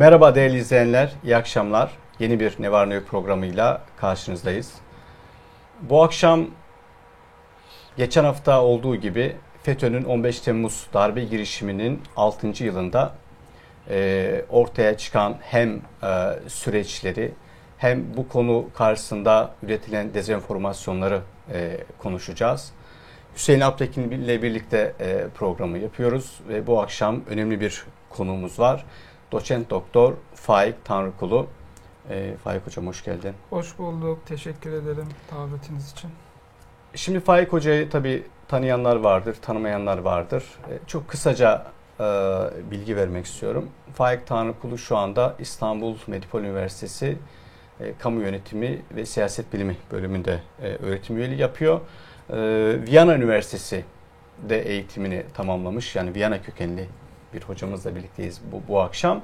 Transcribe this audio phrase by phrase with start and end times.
[0.00, 1.90] Merhaba değerli izleyenler, iyi akşamlar.
[2.18, 4.72] Yeni bir Ne Var Ne Yok programıyla karşınızdayız.
[5.82, 6.46] Bu akşam
[7.96, 12.64] geçen hafta olduğu gibi FETÖ'nün 15 Temmuz darbe girişiminin 6.
[12.64, 13.12] yılında
[13.90, 15.80] e, ortaya çıkan hem e,
[16.48, 17.32] süreçleri
[17.78, 21.20] hem bu konu karşısında üretilen dezenformasyonları
[21.52, 22.72] e, konuşacağız.
[23.34, 24.94] Hüseyin Aptekin ile birlikte
[25.34, 28.84] programı yapıyoruz ve bu akşam önemli bir konuğumuz var.
[29.32, 31.46] Doçent Doktor Faik Tanrıkulu.
[32.10, 33.34] E, Faik Hocam hoş geldin.
[33.50, 34.18] Hoş bulduk.
[34.26, 36.10] Teşekkür ederim davetiniz için.
[36.94, 40.44] Şimdi Faik Hoca'yı tabii tanıyanlar vardır, tanımayanlar vardır.
[40.70, 41.66] E, çok kısaca
[42.00, 42.04] e,
[42.70, 43.68] bilgi vermek istiyorum.
[43.94, 47.16] Faik Tanrıkulu şu anda İstanbul Medipol Üniversitesi
[47.80, 51.80] e, Kamu Yönetimi ve Siyaset Bilimi bölümünde e, öğretim üyeliği yapıyor.
[52.30, 52.36] E,
[52.86, 53.84] Viyana Üniversitesi
[54.48, 55.96] de eğitimini tamamlamış.
[55.96, 56.88] Yani Viyana kökenli
[57.34, 59.20] bir hocamızla birlikteyiz bu, bu akşam.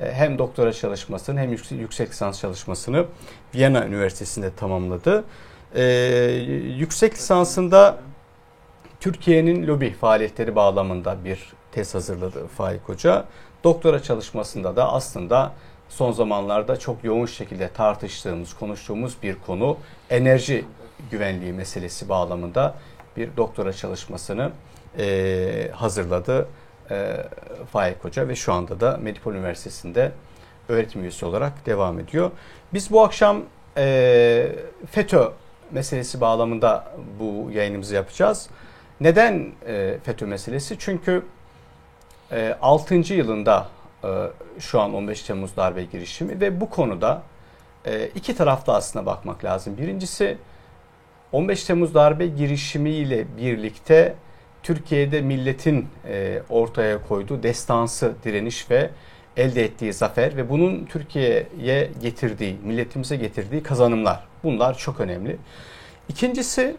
[0.00, 3.06] E, hem doktora çalışmasını hem yüksek, lisans çalışmasını
[3.54, 5.24] Viyana Üniversitesi'nde tamamladı.
[5.74, 5.82] E,
[6.78, 7.98] yüksek lisansında
[9.00, 13.24] Türkiye'nin lobi faaliyetleri bağlamında bir tez hazırladı Faik Hoca.
[13.64, 15.52] Doktora çalışmasında da aslında
[15.88, 19.76] son zamanlarda çok yoğun şekilde tartıştığımız, konuştuğumuz bir konu
[20.10, 20.64] enerji
[21.10, 22.74] güvenliği meselesi bağlamında
[23.16, 24.50] bir doktora çalışmasını
[24.98, 26.48] e, hazırladı
[26.90, 27.16] e,
[27.72, 30.12] Faik Hoca ve şu anda da Medipol Üniversitesi'nde
[30.68, 32.30] öğretim üyesi olarak devam ediyor.
[32.74, 33.42] Biz bu akşam
[33.76, 34.52] e,
[34.90, 35.32] FETÖ
[35.70, 38.50] meselesi bağlamında bu yayınımızı yapacağız.
[39.00, 40.76] Neden e, FETÖ meselesi?
[40.78, 41.22] Çünkü
[42.32, 42.94] e, 6.
[42.94, 43.68] yılında
[44.04, 44.08] e,
[44.58, 47.22] şu an 15 Temmuz darbe girişimi ve bu konuda
[47.86, 49.76] e, iki tarafta aslında bakmak lazım.
[49.78, 50.38] Birincisi
[51.32, 54.14] 15 Temmuz darbe girişimiyle birlikte
[54.68, 58.90] Türkiye'de milletin e, ortaya koyduğu destansı direniş ve
[59.36, 64.24] elde ettiği zafer ve bunun Türkiye'ye getirdiği, milletimize getirdiği kazanımlar.
[64.44, 65.36] Bunlar çok önemli.
[66.08, 66.76] İkincisi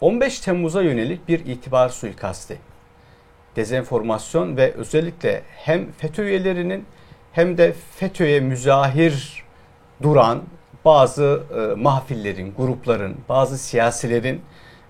[0.00, 2.58] 15 Temmuz'a yönelik bir itibar suikasti
[3.56, 6.84] dezenformasyon ve özellikle hem FETÖ üyelerinin
[7.32, 9.44] hem de FETÖ'ye müzahir
[10.02, 10.42] duran
[10.84, 14.42] bazı e, mahfillerin, grupların, bazı siyasilerin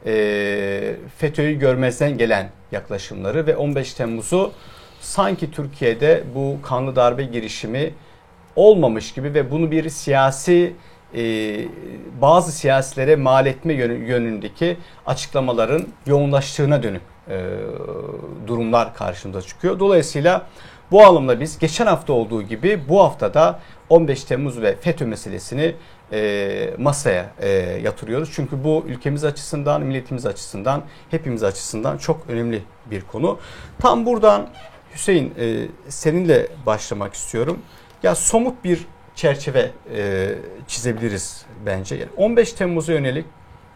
[0.06, 4.52] e, FETÖ'yü görmezden gelen yaklaşımları ve 15 Temmuz'u
[5.00, 7.94] sanki Türkiye'de bu kanlı darbe girişimi
[8.56, 10.72] olmamış gibi ve bunu bir siyasi
[11.14, 11.54] e,
[12.20, 17.40] bazı siyasilere mal etme yönündeki açıklamaların yoğunlaştığına dönük e,
[18.46, 19.78] durumlar karşımıza çıkıyor.
[19.78, 20.46] Dolayısıyla
[20.90, 25.74] bu anlamda biz geçen hafta olduğu gibi bu haftada 15 Temmuz ve FETÖ meselesini
[26.12, 27.48] e, masaya e,
[27.84, 28.30] yatırıyoruz.
[28.34, 33.38] Çünkü bu ülkemiz açısından, milletimiz açısından, hepimiz açısından çok önemli bir konu.
[33.78, 34.48] Tam buradan
[34.94, 37.58] Hüseyin e, seninle başlamak istiyorum.
[38.02, 40.34] Ya somut bir çerçeve e,
[40.66, 41.94] çizebiliriz bence.
[41.94, 43.26] Yani 15 Temmuz'a yönelik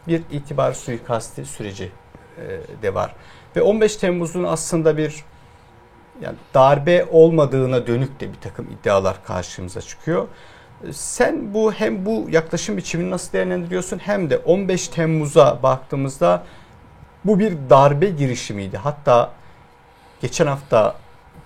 [0.08, 1.90] bir itibar suikasti süreci
[2.38, 3.14] e, de var.
[3.56, 5.24] Ve 15 Temmuz'un aslında bir
[6.20, 10.28] yani darbe olmadığına dönük de bir takım iddialar karşımıza çıkıyor.
[10.92, 16.44] Sen bu hem bu yaklaşım biçimini nasıl değerlendiriyorsun hem de 15 Temmuz'a baktığımızda
[17.24, 18.76] bu bir darbe girişimiydi.
[18.76, 19.32] Hatta
[20.20, 20.96] geçen hafta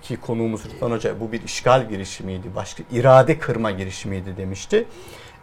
[0.01, 4.87] ki konuğumuz Rıdvan Hoca bu bir işgal girişimiydi, başka irade kırma girişimiydi demişti.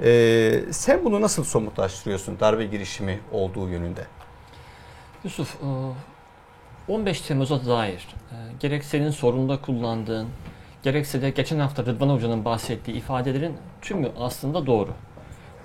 [0.01, 4.07] Ee, sen bunu nasıl somutlaştırıyorsun darbe girişimi olduğu yönünde?
[5.25, 5.57] Yusuf,
[6.89, 10.29] 15 e, Temmuz'a dair e, gerek senin sorunda kullandığın,
[10.83, 14.91] gerekse de geçen hafta Rıdvan Hoca'nın bahsettiği ifadelerin tümü aslında doğru.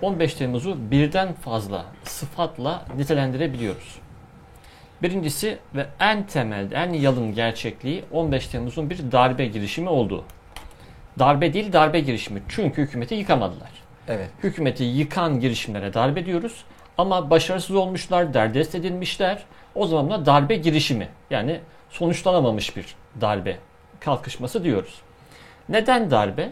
[0.02, 4.00] 15 Temmuz'u birden fazla sıfatla nitelendirebiliyoruz.
[5.02, 10.24] Birincisi ve en temelde, en yalın gerçekliği 15 Temmuz'un bir darbe girişimi olduğu.
[11.20, 12.42] Darbe değil darbe girişimi.
[12.48, 13.70] Çünkü hükümeti yıkamadılar.
[14.08, 14.30] Evet.
[14.44, 16.64] Hükümeti yıkan girişimlere darbe diyoruz.
[16.98, 19.44] Ama başarısız olmuşlar, derdest edilmişler.
[19.76, 21.60] O zaman da darbe girişimi yani
[21.90, 23.58] sonuçlanamamış bir darbe
[24.00, 25.02] kalkışması diyoruz.
[25.70, 26.52] Neden darbe?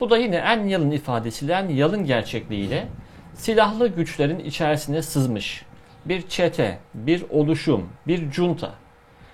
[0.00, 2.86] Bu da yine en yalın ifadesiyle, en yalın gerçekliğiyle
[3.34, 5.64] silahlı güçlerin içerisine sızmış
[6.04, 8.72] bir çete, bir oluşum, bir junta.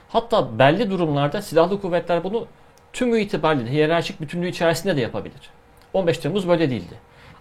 [0.08, 2.46] Hatta belli durumlarda silahlı kuvvetler bunu
[2.92, 5.50] tümü itibariyle hiyerarşik bütünlüğü içerisinde de yapabilir.
[5.92, 6.94] 15 Temmuz böyle değildi.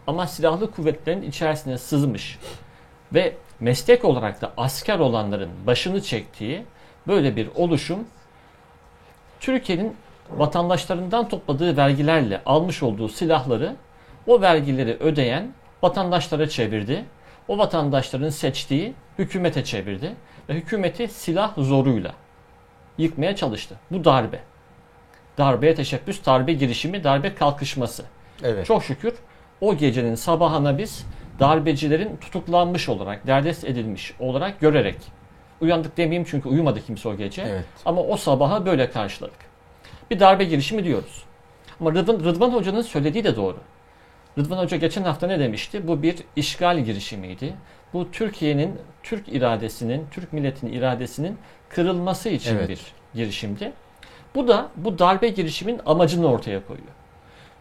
[0.08, 2.40] Ama silahlı kuvvetlerin içerisine sızmış
[3.14, 6.64] ve meslek olarak da asker olanların başını çektiği
[7.08, 8.08] böyle bir oluşum
[9.40, 9.96] Türkiye'nin
[10.38, 13.76] vatandaşlarından topladığı vergilerle almış olduğu silahları
[14.28, 17.06] o vergileri ödeyen vatandaşlara çevirdi.
[17.48, 20.16] O vatandaşların seçtiği hükümete çevirdi
[20.50, 22.12] ve hükümeti silah zoruyla
[22.98, 23.76] yıkmaya çalıştı.
[23.92, 24.40] Bu darbe.
[25.38, 28.04] Darbeye teşebbüs, darbe girişimi, darbe kalkışması.
[28.44, 28.66] Evet.
[28.66, 29.14] Çok şükür
[29.62, 31.06] o gecenin sabahına biz
[31.40, 34.96] darbecilerin tutuklanmış olarak, derdest edilmiş olarak görerek
[35.62, 37.42] uyandık demeyeyim çünkü uyumadı kimse o gece.
[37.42, 37.66] Evet.
[37.86, 39.51] Ama o sabaha böyle karşıladık.
[40.12, 41.24] Bir darbe girişimi diyoruz.
[41.80, 43.58] Ama Rıdvan, Rıdvan Hoca'nın söylediği de doğru.
[44.38, 45.88] Rıdvan Hoca geçen hafta ne demişti?
[45.88, 47.54] Bu bir işgal girişimiydi.
[47.94, 51.38] Bu Türkiye'nin, Türk iradesinin, Türk milletinin iradesinin
[51.70, 52.70] kırılması için Evet.
[52.70, 52.82] bir
[53.14, 53.72] girişimdi.
[54.36, 56.88] Bu da bu darbe girişimin amacını ortaya koyuyor.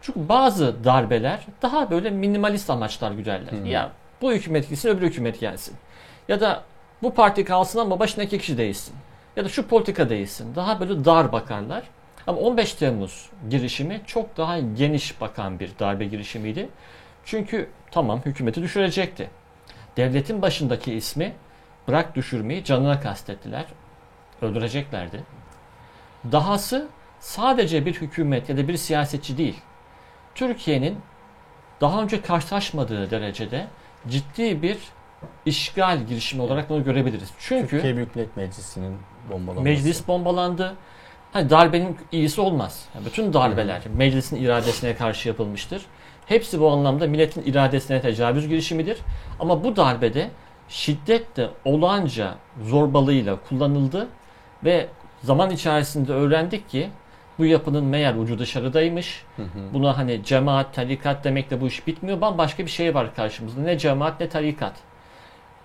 [0.03, 3.53] Çünkü bazı darbeler daha böyle minimalist amaçlar güderler.
[3.53, 3.69] Hı.
[3.69, 3.91] Ya
[4.23, 5.77] bu hükümet gitsin öbür hükümet gelsin.
[6.29, 6.63] Ya da
[7.03, 8.95] bu parti kalsın ama başına iki kişi değilsin.
[9.37, 10.55] Ya da şu politika değilsin.
[10.57, 11.83] Daha böyle dar bakarlar.
[12.31, 16.69] Ama 15 Temmuz girişimi çok daha geniş bakan bir darbe girişimiydi.
[17.25, 19.31] Çünkü tamam hükümeti düşürecekti.
[19.97, 21.33] Devletin başındaki ismi
[21.89, 23.65] bırak düşürmeyi canına kastettiler.
[24.43, 25.23] Öldüreceklerdi.
[26.33, 26.89] Dahası
[27.21, 29.61] sadece bir hükümet ya da bir siyasetçi değil.
[30.35, 30.99] Türkiye'nin
[31.81, 33.67] daha önce karşılaşmadığı derecede
[34.09, 34.79] ciddi bir
[35.47, 37.31] işgal girişimi olarak bunu görebiliriz.
[37.39, 38.97] Çünkü Türkiye Büyük Millet Meclisi'nin
[39.31, 39.65] bombalanması.
[39.65, 40.77] Meclis bombalandı.
[41.33, 42.85] Hani darbenin iyisi olmaz.
[42.95, 45.83] Yani bütün darbeler meclisin iradesine karşı yapılmıştır.
[46.27, 48.99] Hepsi bu anlamda milletin iradesine tecavüz girişimidir.
[49.41, 50.31] Ama bu darbede
[50.69, 54.09] şiddet de olağanca zorbalığıyla kullanıldı
[54.65, 54.87] ve
[55.23, 56.91] zaman içerisinde öğrendik ki
[57.39, 59.25] bu yapının meğer ucu dışarıdaymış.
[59.37, 59.47] Hı hı.
[59.73, 62.21] Buna hani cemaat, tarikat demekle bu iş bitmiyor.
[62.21, 63.61] Bambaşka bir şey var karşımızda.
[63.61, 64.73] Ne cemaat ne tarikat.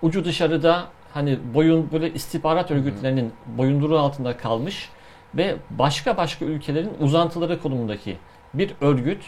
[0.02, 0.84] Ucu dışarıda
[1.14, 4.90] hani boyun böyle istihbarat örgütlerinin boyunduruğu altında kalmış
[5.36, 8.16] ve başka başka ülkelerin uzantıları konumundaki
[8.54, 9.22] bir örgüt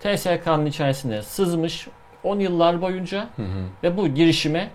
[0.00, 1.88] TSK'nın içerisine sızmış
[2.24, 3.64] 10 yıllar boyunca Hı hı.
[3.82, 4.70] ve bu girişime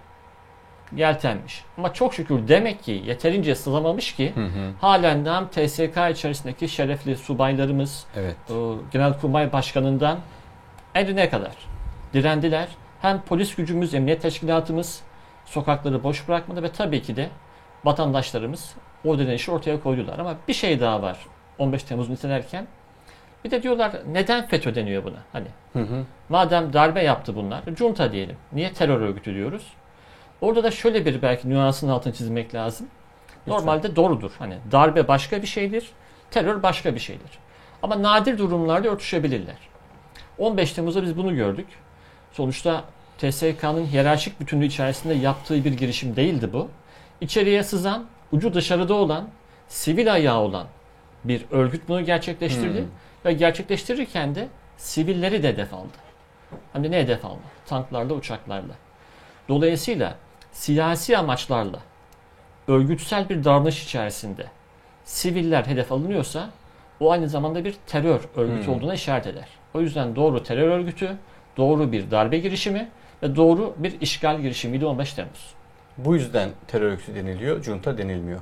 [0.96, 1.64] yeltenmiş.
[1.78, 4.72] Ama çok şükür demek ki yeterince sızamamış ki Hı hı.
[4.82, 8.36] halen de hem TSK içerisindeki şerefli subaylarımız Evet.
[8.52, 10.20] o Genelkurmay Başkanı'ndan
[10.96, 11.52] eline kadar
[12.14, 12.68] direndiler.
[13.02, 15.02] Hem polis gücümüz, emniyet teşkilatımız
[15.46, 17.30] sokakları boş bırakmadı ve tabii ki de
[17.86, 18.76] vatandaşlarımız
[19.10, 20.20] o direnişi ortaya koydular.
[20.20, 21.18] Ama bir şey daha var
[21.58, 22.68] 15 Temmuz nitelerken.
[23.46, 25.18] Bir de diyorlar neden FETÖ deniyor buna?
[25.34, 26.04] Hani Hı hı.
[26.30, 28.38] madem darbe yaptı bunlar, junta diyelim.
[28.54, 29.74] Niye terör örgütü diyoruz?
[30.42, 32.88] Orada da şöyle bir belki nüansın altını çizmek lazım.
[33.48, 33.54] Lütfen.
[33.54, 34.32] Normalde doğrudur.
[34.40, 35.92] Hani darbe başka bir şeydir,
[36.32, 37.32] terör başka bir şeydir.
[37.84, 39.56] Ama nadir durumlarda örtüşebilirler.
[40.38, 41.68] 15 Temmuz'da biz bunu gördük.
[42.32, 42.84] Sonuçta
[43.18, 46.70] TSK'nın hiyerarşik bütünlüğü içerisinde yaptığı bir girişim değildi bu.
[47.22, 49.30] İçeriye sızan, ucu dışarıda olan,
[49.68, 50.68] sivil ayağı olan
[51.24, 52.80] bir örgüt bunu gerçekleştirdi.
[52.80, 52.88] Hmm.
[53.26, 54.48] Ve gerçekleştirirken de
[54.78, 55.98] sivilleri de hedef aldı.
[56.74, 57.40] Hani ne hedef aldı?
[57.66, 58.74] Tanklarla, uçaklarla.
[59.50, 60.16] Dolayısıyla
[60.52, 61.80] siyasi amaçlarla
[62.68, 64.46] örgütsel bir davranış içerisinde
[65.06, 66.50] siviller hedef alınıyorsa
[67.00, 68.74] o aynı zamanda bir terör örgütü Hmm.
[68.74, 69.48] olduğuna işaret eder.
[69.74, 71.18] O yüzden doğru terör örgütü,
[71.58, 72.90] doğru bir darbe girişimi
[73.24, 75.54] ve doğru bir işgal girişimiydi 15 Temmuz.
[75.98, 78.40] Bu yüzden terör örgütü deniliyor, junta denilmiyor.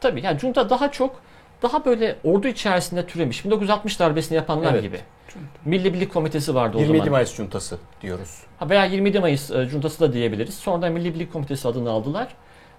[0.00, 1.20] Tabii yani junta daha çok
[1.62, 3.44] daha böyle ordu içerisinde türemiş.
[3.44, 4.82] 1960 darbesini yapanlar Evet.
[4.82, 5.00] gibi.
[5.64, 7.12] Milli Birlik Komitesi vardı o 27 zaman.
[7.12, 8.42] Mayıs juntası diyoruz.
[8.58, 10.54] Ha veya 27 Mayıs e, cuntası da diyebiliriz.
[10.54, 12.28] Sonra Milli Birlik Komitesi adını aldılar.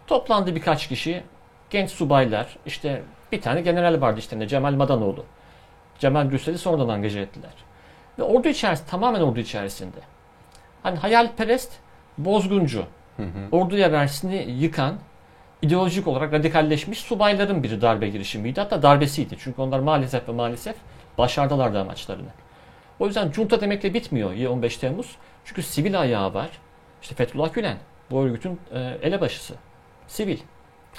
[0.08, 1.24] Toplandı birkaç kişi.
[1.70, 2.58] Genç subaylar.
[2.66, 5.26] işte bir tane general vardı işte Cemal Madanoğlu.
[6.00, 7.52] Cemal Gürsel'i sonradan angaje ettiler.
[8.20, 9.98] Ve ordu içerisinde, tamamen ordu içerisinde.
[10.84, 11.72] Hani hayalperest,
[12.18, 12.86] bozguncu,
[13.20, 13.28] Hı hı.
[13.52, 14.96] ordu hiyerarşisini yıkan,
[15.62, 18.60] ideolojik olarak radikalleşmiş subayların bir darbe girişimiydi.
[18.60, 19.36] Hatta darbesiydi.
[19.40, 20.76] Çünkü onlar maalesef ve maalesef
[21.18, 22.30] başardılardı amaçlarını.
[23.00, 25.16] O yüzden junta demekle bitmiyor y 15 Temmuz.
[25.46, 26.50] Çünkü sivil ayağı var.
[27.02, 27.78] İşte Fethullah Gülen
[28.12, 29.54] bu örgütün e, elebaşısı.
[30.08, 30.38] Sivil.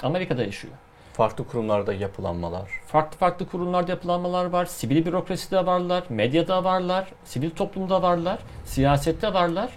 [0.03, 0.73] Amerika'da yaşıyor.
[1.13, 2.69] Farklı kurumlarda yapılanmalar.
[2.87, 4.65] Farklı farklı kurumlarda yapılanmalar var.
[4.65, 6.03] Sivil bürokraside varlar.
[6.09, 7.07] Medyada varlar.
[7.23, 8.39] Sivil toplumda varlar.
[8.65, 9.71] Siyasette varlar.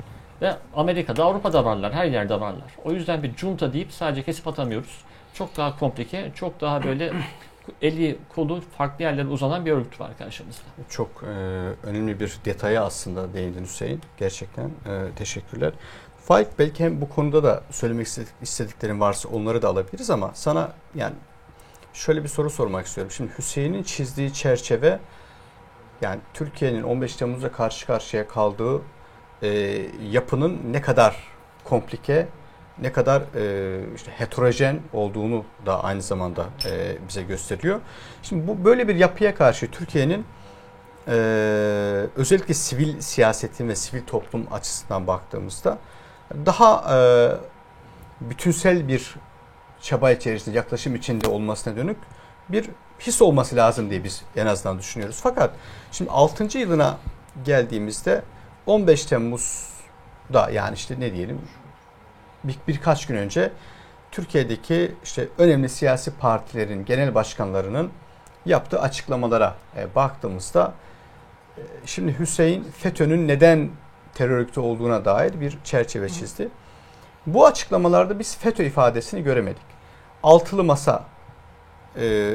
[0.45, 1.93] Ve Amerika'da, Avrupa'da varlar.
[1.93, 2.77] Her yerde varlar.
[2.85, 5.05] O yüzden bir junta deyip sadece kesip atamıyoruz.
[5.35, 7.13] Çok daha komplike, çok daha böyle
[7.83, 10.63] eli kolu farklı yerlere uzanan bir örgüt var karşımızda.
[10.89, 11.27] Çok e,
[11.87, 14.01] önemli bir detaya aslında değindin Hüseyin.
[14.17, 15.73] Gerçekten e, teşekkürler.
[16.19, 20.73] Faik belki hem bu konuda da söylemek istedik, istediklerin varsa onları da alabiliriz ama sana
[20.95, 21.15] yani
[21.93, 23.11] şöyle bir soru sormak istiyorum.
[23.11, 24.99] Şimdi Hüseyin'in çizdiği çerçeve
[26.01, 28.83] yani Türkiye'nin 15 Temmuz'da karşı karşıya kaldığı
[29.45, 31.17] e, yapının ne kadar
[31.65, 32.29] komplike,
[32.79, 37.81] ne kadar e, işte heterojen olduğunu da aynı zamanda e, bize gösteriyor.
[38.23, 40.25] Şimdi bu böyle bir yapıya karşı Türkiye'nin
[41.09, 41.15] e,
[42.17, 45.79] özellikle sivil siyasetin ve sivil toplum açısından baktığımızda
[46.47, 46.99] daha e,
[48.21, 49.15] bütünsel bir
[49.81, 51.97] çaba içerisinde, yaklaşım içinde olmasına dönük
[52.49, 52.71] bir
[53.01, 55.21] his olması lazım diye biz en azından düşünüyoruz.
[55.23, 55.51] Fakat
[55.93, 56.59] şimdi 6.
[56.59, 56.99] yılına
[57.45, 58.23] geldiğimizde
[58.67, 61.41] 15 Temmuz'da yani işte ne diyelim
[62.45, 63.53] bir, birkaç gün önce
[64.11, 67.91] Türkiye'deki işte önemli siyasi partilerin genel başkanlarının
[68.47, 70.73] yaptığı açıklamalara e, baktığımızda
[71.59, 73.71] e, şimdi Hüseyin FETÖ'nün neden
[74.15, 76.49] terör örgütü olduğuna dair bir çerçeve çizdi.
[77.27, 79.63] Bu açıklamalarda biz FETÖ ifadesini göremedik.
[80.23, 81.05] Altılı masa
[81.97, 82.33] e,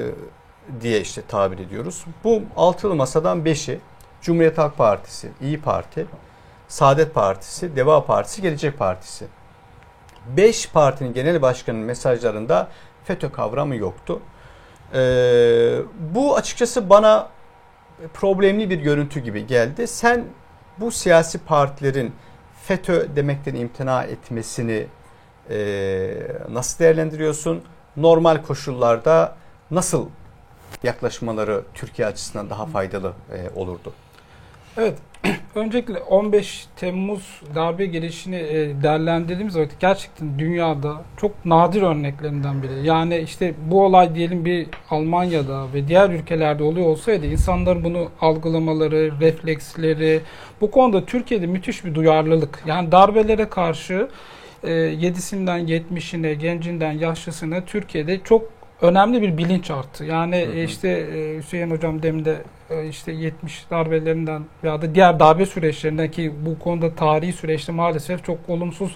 [0.81, 2.05] diye işte tabir ediyoruz.
[2.23, 3.79] Bu altılı masadan beşi
[4.21, 6.05] Cumhuriyet Halk Partisi, İyi Parti,
[6.67, 9.27] Saadet Partisi, Deva Partisi, Gelecek Partisi.
[10.37, 12.67] Beş partinin genel başkanının mesajlarında
[13.03, 14.21] FETÖ kavramı yoktu.
[14.93, 15.79] Ee,
[16.13, 17.29] bu açıkçası bana
[18.13, 19.87] problemli bir görüntü gibi geldi.
[19.87, 20.25] Sen
[20.77, 22.13] bu siyasi partilerin
[22.63, 24.87] FETÖ demekten imtina etmesini
[25.49, 25.57] e,
[26.49, 27.63] nasıl değerlendiriyorsun?
[27.97, 29.35] Normal koşullarda
[29.71, 30.09] nasıl
[30.83, 33.93] yaklaşmaları Türkiye açısından daha faydalı e, olurdu?
[34.79, 34.97] Evet.
[35.55, 42.87] Öncelikle 15 Temmuz darbe girişini e, değerlendirdiğimiz vakit gerçekten dünyada çok nadir örneklerinden biri.
[42.87, 49.11] Yani işte bu olay diyelim bir Almanya'da ve diğer ülkelerde oluyor olsaydı insanların bunu algılamaları,
[49.21, 50.21] refleksleri
[50.61, 52.63] bu konuda Türkiye'de müthiş bir duyarlılık.
[52.65, 54.07] Yani darbelere karşı
[54.63, 60.05] e, 7'sinden 70'ine, gencinden yaşlısına Türkiye'de çok önemli bir bilinç arttı.
[60.05, 60.57] Yani hı hı.
[60.57, 62.37] işte e, Hüseyin hocam demin de
[62.69, 68.25] e, işte 70 darbelerinden veya da diğer darbe süreçlerinden ki bu konuda tarihi süreçte maalesef
[68.25, 68.95] çok olumsuz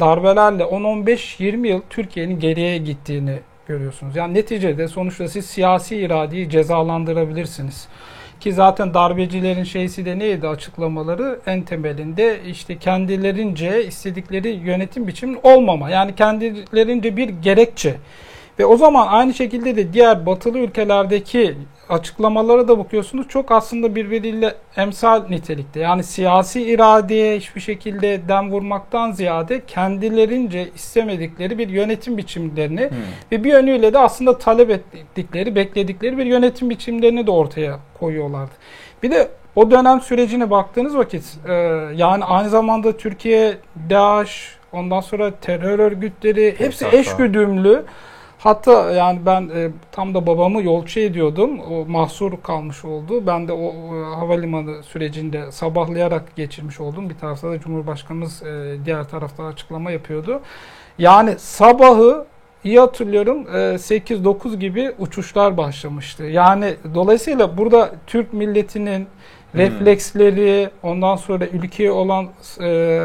[0.00, 4.16] darbelerle 10-15-20 yıl Türkiye'nin geriye gittiğini görüyorsunuz.
[4.16, 7.88] Yani neticede sonuçta siz siyasi iradeyi cezalandırabilirsiniz.
[8.40, 15.90] Ki zaten darbecilerin şeysi de neydi açıklamaları en temelinde işte kendilerince istedikleri yönetim biçimi olmama.
[15.90, 17.96] Yani kendilerince bir gerekçe.
[18.58, 21.56] Ve o zaman aynı şekilde de diğer batılı ülkelerdeki
[21.90, 25.80] açıklamalara da bakıyorsunuz çok aslında birbiriyle emsal nitelikte.
[25.80, 32.98] Yani siyasi iradeye hiçbir şekilde dem vurmaktan ziyade kendilerince istemedikleri bir yönetim biçimlerini hmm.
[33.32, 38.52] ve bir yönüyle de aslında talep ettikleri, bekledikleri bir yönetim biçimlerini de ortaya koyuyorlardı.
[39.02, 41.52] Bir de o dönem sürecine baktığınız vakit e,
[41.94, 43.56] yani aynı zamanda Türkiye,
[43.90, 47.84] DAEŞ, ondan sonra terör örgütleri hepsi eş güdümlü.
[48.42, 51.60] Hatta yani ben e, tam da babamı yolcu ediyordum.
[51.60, 53.26] O mahsur kalmış oldu.
[53.26, 57.10] Ben de o e, havalimanı sürecinde sabahlayarak geçirmiş oldum.
[57.10, 60.40] Bir tarafta da Cumhurbaşkanımız e, diğer tarafta açıklama yapıyordu.
[60.98, 62.26] Yani sabahı
[62.64, 66.24] iyi hatırlıyorum 8-9 gibi uçuşlar başlamıştı.
[66.24, 69.06] Yani dolayısıyla burada Türk milletinin
[69.52, 69.60] Hmm.
[69.60, 72.28] refleksleri, ondan sonra ülkeye olan
[72.60, 73.00] e,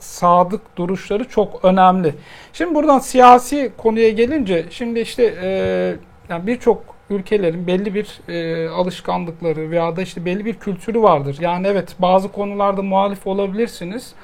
[0.00, 2.14] sadık duruşları çok önemli.
[2.52, 5.48] Şimdi buradan siyasi konuya gelince, şimdi işte e,
[6.28, 11.36] yani birçok ülkelerin belli bir e, alışkanlıkları veya da işte belli bir kültürü vardır.
[11.40, 14.14] Yani evet bazı konularda muhalif olabilirsiniz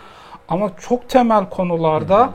[0.49, 2.31] ama çok temel konularda hı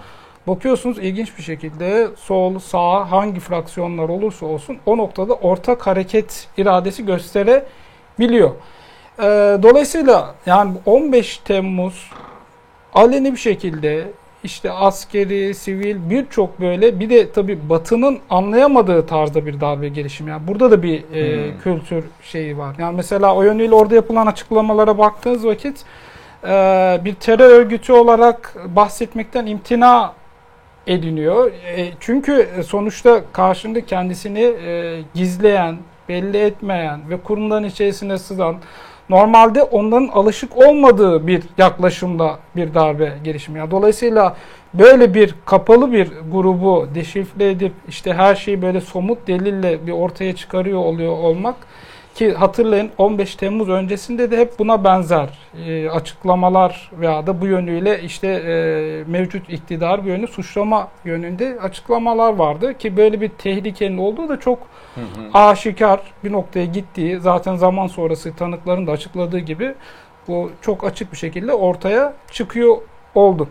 [0.47, 7.05] bakıyorsunuz ilginç bir şekilde sol, sağ hangi fraksiyonlar olursa olsun o noktada ortak hareket iradesi
[7.05, 8.51] gösterebiliyor.
[9.19, 9.23] E,
[9.63, 12.11] dolayısıyla yani 15 Temmuz
[12.93, 14.07] aleni bir şekilde
[14.43, 20.29] işte askeri, sivil birçok böyle bir de tabii Batı'nın anlayamadığı tarzda bir darbe gelişimi.
[20.29, 21.59] Yani burada da bir e, hmm.
[21.59, 22.75] kültür şeyi var.
[22.79, 25.85] Yani mesela o yönüyle orada yapılan açıklamalara baktığınız vakit
[26.43, 26.47] e,
[27.05, 30.13] bir terör örgütü olarak bahsetmekten imtina
[30.87, 31.51] ediniyor.
[31.51, 35.77] E, çünkü sonuçta karşında kendisini e, gizleyen,
[36.09, 38.55] belli etmeyen ve kurumların içerisine sızan
[39.09, 43.59] normalde onların alışık olmadığı bir yaklaşımda bir darbe gelişimi.
[43.59, 44.35] Yani dolayısıyla
[44.73, 50.35] böyle bir kapalı bir grubu deşifre edip işte her şeyi böyle somut delille bir ortaya
[50.35, 51.55] çıkarıyor oluyor olmak
[52.15, 55.29] ki hatırlayın 15 Temmuz öncesinde de hep buna benzer
[55.67, 58.53] e, açıklamalar veya da bu yönüyle işte e,
[59.11, 64.59] mevcut iktidar bir yönü suçlama yönünde açıklamalar vardı ki böyle bir tehlikenin olduğu da çok
[64.95, 65.39] hı hı.
[65.39, 69.75] aşikar bir noktaya gittiği zaten zaman sonrası tanıkların da açıkladığı gibi
[70.27, 72.77] bu çok açık bir şekilde ortaya çıkıyor
[73.15, 73.49] oldu.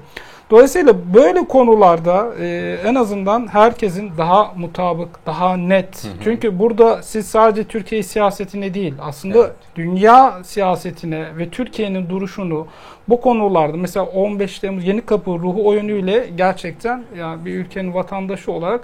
[0.53, 6.05] Dolayısıyla böyle konularda e, en azından herkesin daha mutabık, daha net.
[6.05, 6.13] Hı hı.
[6.25, 9.53] Çünkü burada siz sadece Türkiye siyasetine değil, aslında evet.
[9.77, 12.67] dünya siyasetine ve Türkiye'nin duruşunu
[13.09, 18.53] bu konularda mesela 15 Temmuz Yeni Kapı ruhu o yönüyle gerçekten yani bir ülkenin vatandaşı
[18.53, 18.81] olarak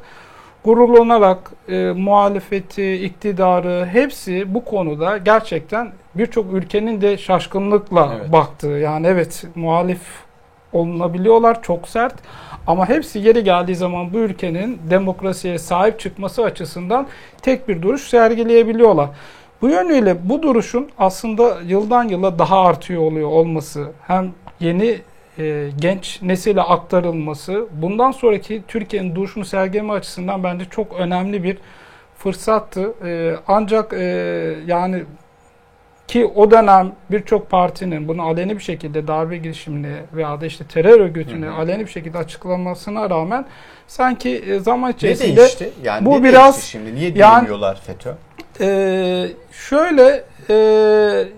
[0.65, 8.33] gururlanarak e, muhalefeti, iktidarı hepsi bu konuda gerçekten birçok ülkenin de şaşkınlıkla evet.
[8.33, 10.28] baktığı yani evet muhalif
[10.73, 12.15] olunabiliyorlar çok sert
[12.67, 17.07] ama hepsi geri geldiği zaman bu ülkenin demokrasiye sahip çıkması açısından
[17.43, 19.11] tek bir duruş sergileyebiliyorlar.
[19.63, 24.99] Bu yönüyle bu duruşun aslında yıldan yıla daha artıyor oluyor olması hem yeni
[25.39, 31.59] e, genç nesile aktarılması bundan sonraki Türkiye'nin duruşunu sergileme açısından bence çok önemli bir
[32.17, 32.95] fırsattı.
[33.05, 34.05] E, ancak e,
[34.67, 35.05] yani
[36.09, 41.01] ki o dönem birçok partinin bunu aleni bir şekilde darbe girişimini veya da işte terör
[41.01, 41.55] örgütünü Hı hı.
[41.55, 43.45] aleni bir şekilde açıklamasına rağmen
[43.87, 45.71] sanki e, zaman Ne içerisinde değişti?
[45.85, 46.95] Yani bu ne biraz- şimdi?
[46.95, 48.11] Niye yani- diyemiyorlar FETÖ?
[48.61, 50.55] Ee, şöyle e,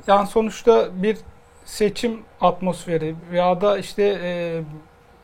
[0.07, 1.17] yani sonuçta bir
[1.65, 4.61] seçim atmosferi veya da işte e,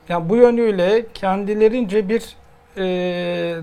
[0.09, 2.37] yani bu yönüyle kendilerince bir
[2.79, 2.83] e,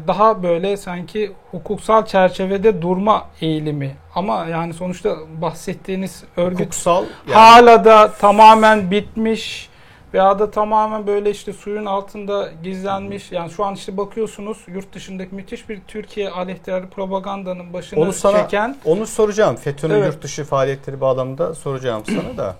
[0.08, 7.86] daha böyle sanki hukuksal çerçevede durma eğilimi ama yani sonuçta bahsettiğiniz örgüt Hukuksal yani hala
[7.86, 9.70] da tamamen bitmiş
[10.14, 13.32] veya da tamamen böyle işte suyun altında gizlenmiş.
[13.32, 18.38] Yani şu an işte bakıyorsunuz yurt dışındaki müthiş bir Türkiye aleyhtarı propagandanın başını Onu sana-
[18.42, 19.56] çeken Onu soracağım.
[19.56, 20.14] FETÖ'nün Evet.
[20.14, 22.56] yurt dışı faaliyetleri bağlamında soracağım sana da.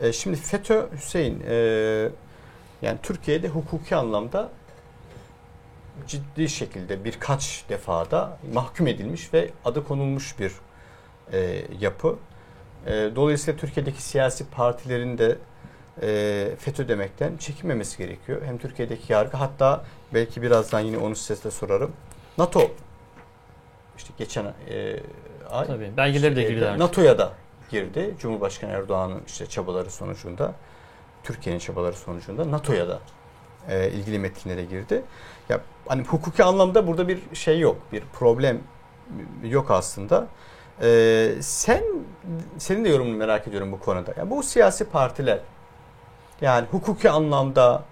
[0.00, 1.54] E, şimdi FETÖ Hüseyin e,
[2.82, 4.48] yani Türkiye'de hukuki anlamda
[6.06, 10.52] ciddi şekilde birkaç defada mahkum edilmiş ve adı konulmuş bir
[11.32, 12.16] e, yapı.
[12.86, 15.38] E, dolayısıyla Türkiye'deki siyasi partilerin de
[16.02, 18.42] e, FETÖ demekten çekinmemesi gerekiyor.
[18.44, 21.92] Hem Türkiye'deki yargı hatta belki birazdan yine onu size de sorarım.
[22.38, 22.70] NATO
[23.96, 24.96] işte geçen e,
[25.50, 26.80] ay Tabii belgeleri de işte, girdi artık.
[26.80, 27.32] NATO'ya da
[27.70, 28.14] girdi.
[28.18, 30.54] Cumhurbaşkanı Erdoğan'ın işte çabaları sonucunda
[31.22, 33.00] Türkiye'nin çabaları sonucunda NATO'ya da
[33.68, 35.02] e, ilgili metinlere girdi.
[35.50, 37.76] Ya hani hukuki anlamda burada bir şey yok.
[37.92, 38.58] Bir problem
[39.44, 40.26] yok aslında.
[40.82, 41.84] E, sen
[42.58, 44.14] senin de yorumunu merak ediyorum bu konuda.
[44.18, 45.38] Ya bu siyasi partiler
[46.40, 47.84] yani hukuki anlamda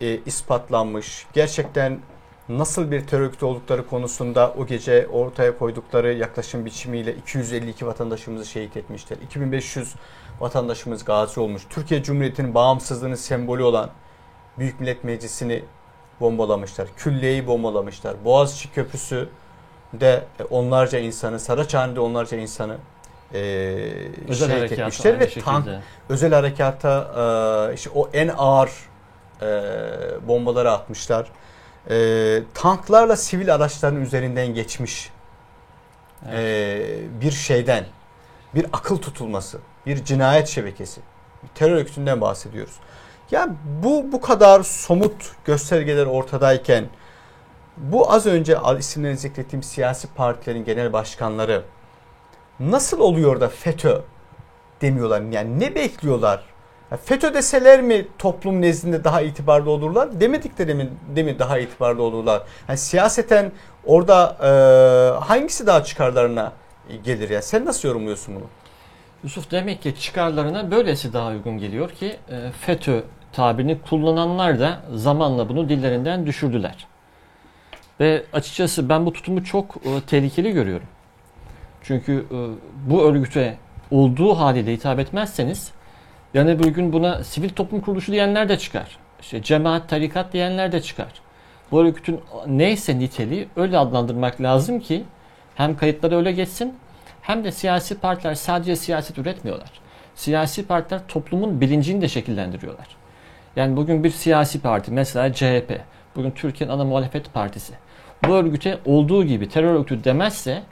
[0.00, 2.00] e, ispatlanmış, gerçekten
[2.48, 8.76] nasıl bir terör örgütü oldukları konusunda o gece ortaya koydukları yaklaşım biçimiyle 252 vatandaşımızı şehit
[8.76, 9.16] etmişler.
[9.16, 9.94] 2500
[10.40, 11.62] vatandaşımız gazi olmuş.
[11.70, 13.90] Türkiye Cumhuriyeti'nin bağımsızlığının sembolü olan
[14.58, 15.64] Büyük Millet Meclisi'ni
[16.22, 16.88] bombalamışlar.
[16.96, 18.24] Külliyeyi bombalamışlar.
[18.24, 19.28] Boğaziçi Köprüsü
[19.92, 22.76] de onlarca insanı, Saraçhane'de onlarca insanı
[23.34, 23.38] e,
[24.28, 25.44] Özel şehit etmişler ve şekilde.
[25.44, 25.68] tank
[26.08, 28.70] özel harekata e, işte o en ağır
[29.42, 29.48] e,
[30.28, 31.26] bombaları atmışlar.
[31.90, 35.10] E, tanklarla sivil araçların üzerinden geçmiş
[36.32, 36.80] e,
[37.20, 37.84] bir şeyden
[38.54, 41.00] bir akıl tutulması, bir cinayet şebekesi,
[41.42, 42.74] bir terör örgütünden bahsediyoruz.
[43.32, 43.48] Ya
[43.82, 45.12] bu bu kadar somut
[45.44, 46.84] göstergeler ortadayken
[47.76, 51.62] bu az önce isimlerini zikrettiğim siyasi partilerin genel başkanları
[52.60, 54.00] nasıl oluyor da FETÖ
[54.80, 55.20] demiyorlar?
[55.20, 56.42] Yani ne bekliyorlar?
[57.04, 60.20] FETÖ deseler mi toplum nezdinde daha itibarlı olurlar?
[60.20, 62.42] Demedikleri mi, de mi daha itibarlı olurlar?
[62.68, 63.52] Yani siyaseten
[63.84, 66.52] orada e, hangisi daha çıkarlarına
[67.04, 67.42] gelir ya?
[67.42, 68.44] Sen nasıl yorumluyorsun bunu?
[69.24, 75.48] Yusuf demek ki çıkarlarına böylesi daha uygun geliyor ki e, FETÖ tabirini kullananlar da zamanla
[75.48, 76.86] bunu dillerinden düşürdüler.
[78.00, 80.86] Ve açıkçası ben bu tutumu çok e, tehlikeli görüyorum.
[81.82, 82.38] Çünkü e,
[82.90, 83.58] bu örgüte
[83.90, 85.72] olduğu haliyle hitap etmezseniz
[86.34, 88.98] yani bir gün buna sivil toplum kuruluşu diyenler de çıkar.
[89.20, 91.12] İşte cemaat, tarikat diyenler de çıkar.
[91.70, 95.04] Bu örgütün neyse niteliği öyle adlandırmak lazım ki
[95.54, 96.74] hem kayıtları öyle geçsin
[97.22, 99.70] hem de siyasi partiler sadece siyaset üretmiyorlar.
[100.14, 103.01] Siyasi partiler toplumun bilincini de şekillendiriyorlar.
[103.56, 105.80] Yani bugün bir siyasi parti mesela CHP,
[106.16, 107.74] bugün Türkiye'nin ana muhalefet partisi.
[108.28, 110.62] Bu örgüte olduğu gibi terör örgütü demezse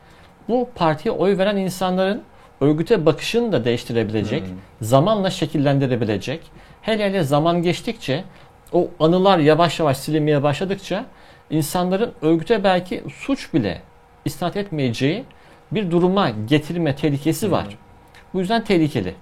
[0.49, 2.23] bu partiye oy veren insanların
[2.61, 4.57] örgüte bakışını da değiştirebilecek, Hmm.
[4.83, 6.41] zamanla şekillendirebilecek.
[6.83, 8.25] Hele hele zaman geçtikçe
[8.73, 11.05] o anılar yavaş yavaş silinmeye başladıkça
[11.51, 13.83] insanların örgüte belki suç bile
[14.25, 15.25] isnat etmeyeceği
[15.73, 17.65] bir duruma getirme tehlikesi var.
[17.65, 17.73] Hmm.
[18.35, 19.15] Bu yüzden tehlikeli.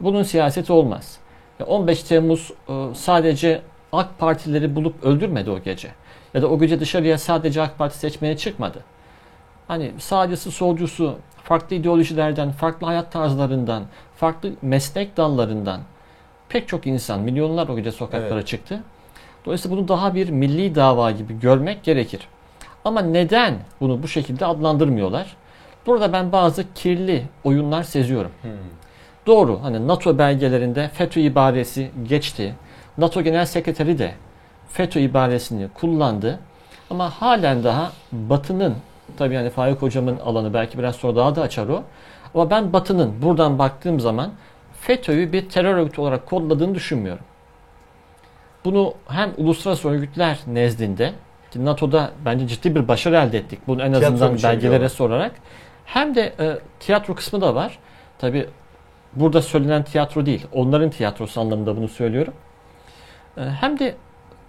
[0.00, 1.18] Bunun siyaseti olmaz.
[1.60, 3.62] Ya 15 Temmuz e, sadece
[3.92, 5.88] AK Partileri bulup öldürmedi o gece.
[6.34, 8.78] Ya da o gece dışarıya sadece AK Parti seçmeye çıkmadı.
[9.68, 13.84] Hani sağcısı, solcusu, farklı ideolojilerden, farklı hayat tarzlarından,
[14.16, 15.80] farklı meslek dallarından
[16.48, 18.46] pek çok insan, milyonlar o gece sokaklara Evet.
[18.46, 18.82] çıktı.
[19.44, 22.28] Dolayısıyla bunu daha bir milli dava gibi görmek gerekir.
[22.84, 25.36] Ama neden bunu bu şekilde adlandırmıyorlar?
[25.86, 28.30] Burada ben bazı kirli oyunlar seziyorum.
[29.26, 32.54] Doğru hani NATO belgelerinde FETÖ ibaresi geçti.
[32.98, 34.14] NATO Genel Sekreteri de
[34.68, 36.38] FETÖ ibaresini kullandı.
[36.90, 38.74] Ama halen daha Batı'nın
[39.16, 41.82] tabii yani Faik hocamın alanı belki biraz sonra daha da açar o.
[42.34, 44.30] Ama ben Batı'nın buradan baktığım zaman
[44.80, 47.24] FETÖ'yü bir terör örgütü olarak kodladığını düşünmüyorum.
[48.64, 51.12] bunu hem uluslararası örgütler nezdinde
[51.50, 53.58] ki NATO'da bence ciddi bir başarı elde ettik.
[53.66, 55.32] Bunu en Tiyatro azından belgelere sorarak.
[55.84, 57.78] Hem de e, tiyatro kısmı da var.
[58.18, 58.48] Tabi
[59.16, 60.46] burada söylenen tiyatro değil.
[60.52, 62.34] Onların tiyatrosu anlamında bunu söylüyorum.
[63.36, 63.94] E, hem de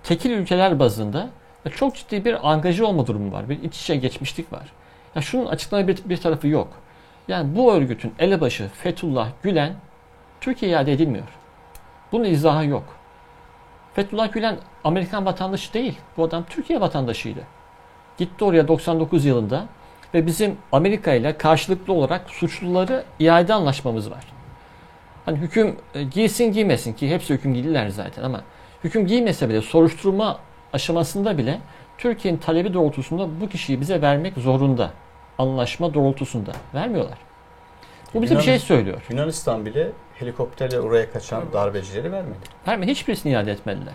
[0.04, 1.30] tekil ülkeler bazında
[1.66, 3.50] e, çok ciddi bir angaja olma durumu var.
[3.50, 4.72] Bir iç içe geçmişlik var.
[5.16, 6.68] Ya şunun açıklama bir, bir tarafı yok.
[7.28, 9.74] Yani bu örgütün elebaşı Fethullah Gülen
[10.42, 11.28] Türkiye'ye iade edilmiyor.
[12.12, 12.84] Bunun izahı yok.
[13.94, 15.98] Fethullah Gülen Amerikan vatandaşı değil.
[16.18, 17.40] Bu adam Türkiye vatandaşıydı.
[18.18, 19.66] Gitti oraya 99 yılında
[20.14, 24.24] ve bizim Amerika ile karşılıklı olarak suçluları iade anlaşmamız var.
[25.26, 28.42] Hani hüküm e, giysin giymesin ki hepsi hüküm giydiler zaten ama
[28.84, 30.40] hüküm giymese bile soruşturma
[30.74, 31.60] aşamasında bile
[31.98, 34.92] Türkiye'nin talebi doğrultusunda bu kişiyi bize vermek zorunda.
[35.38, 36.52] Anlaşma doğrultusunda.
[36.74, 37.18] Vermiyorlar.
[38.14, 39.02] Bu bize bir Yunan- şey söylüyor.
[39.10, 42.38] Yunanistan bile helikopterle oraya kaçan darbecileri vermedi.
[42.68, 43.94] Verme hiçbirisini iade etmediler.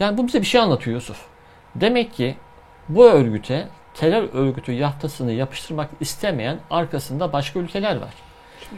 [0.00, 1.26] Yani bu bize bir şey anlatıyor Yusuf.
[1.74, 2.36] Demek ki
[2.88, 8.14] bu örgüte terör örgütü yaftasını yapıştırmak istemeyen arkasında başka ülkeler var.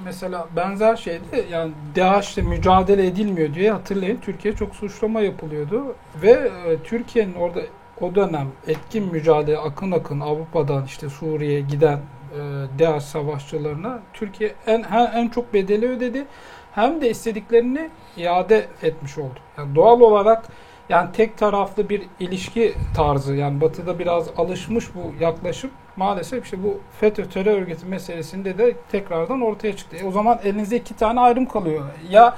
[0.04, 5.94] Mesela benzer şeyde yani DAEŞ'le mücadele edilmiyor diye hatırlayın Türkiye çok suçlama yapılıyordu.
[6.22, 7.60] Ve e, Türkiye'nin orada
[8.00, 12.38] o dönem etkin mücadele akın akın Avrupa'dan işte Suriye'ye giden e,
[12.78, 16.26] DAEŞ savaşçılarına Türkiye en en, en çok bedeli ödedi.
[16.74, 19.38] Hem de istediklerini iade etmiş oldu.
[19.58, 20.44] Yani doğal olarak
[20.88, 26.80] yani tek taraflı bir ilişki tarzı yani Batı'da biraz alışmış bu yaklaşım maalesef işte bu
[27.00, 29.96] FETÖ terör örgütü meselesinde de tekrardan ortaya çıktı.
[29.96, 31.84] E o zaman elinizde iki tane ayrım kalıyor.
[32.10, 32.36] Ya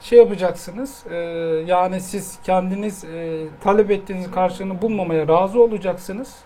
[0.00, 1.16] şey yapacaksınız e,
[1.66, 6.36] yani siz kendiniz e, talep ettiğiniz karşılığını bulmamaya razı olacaksınız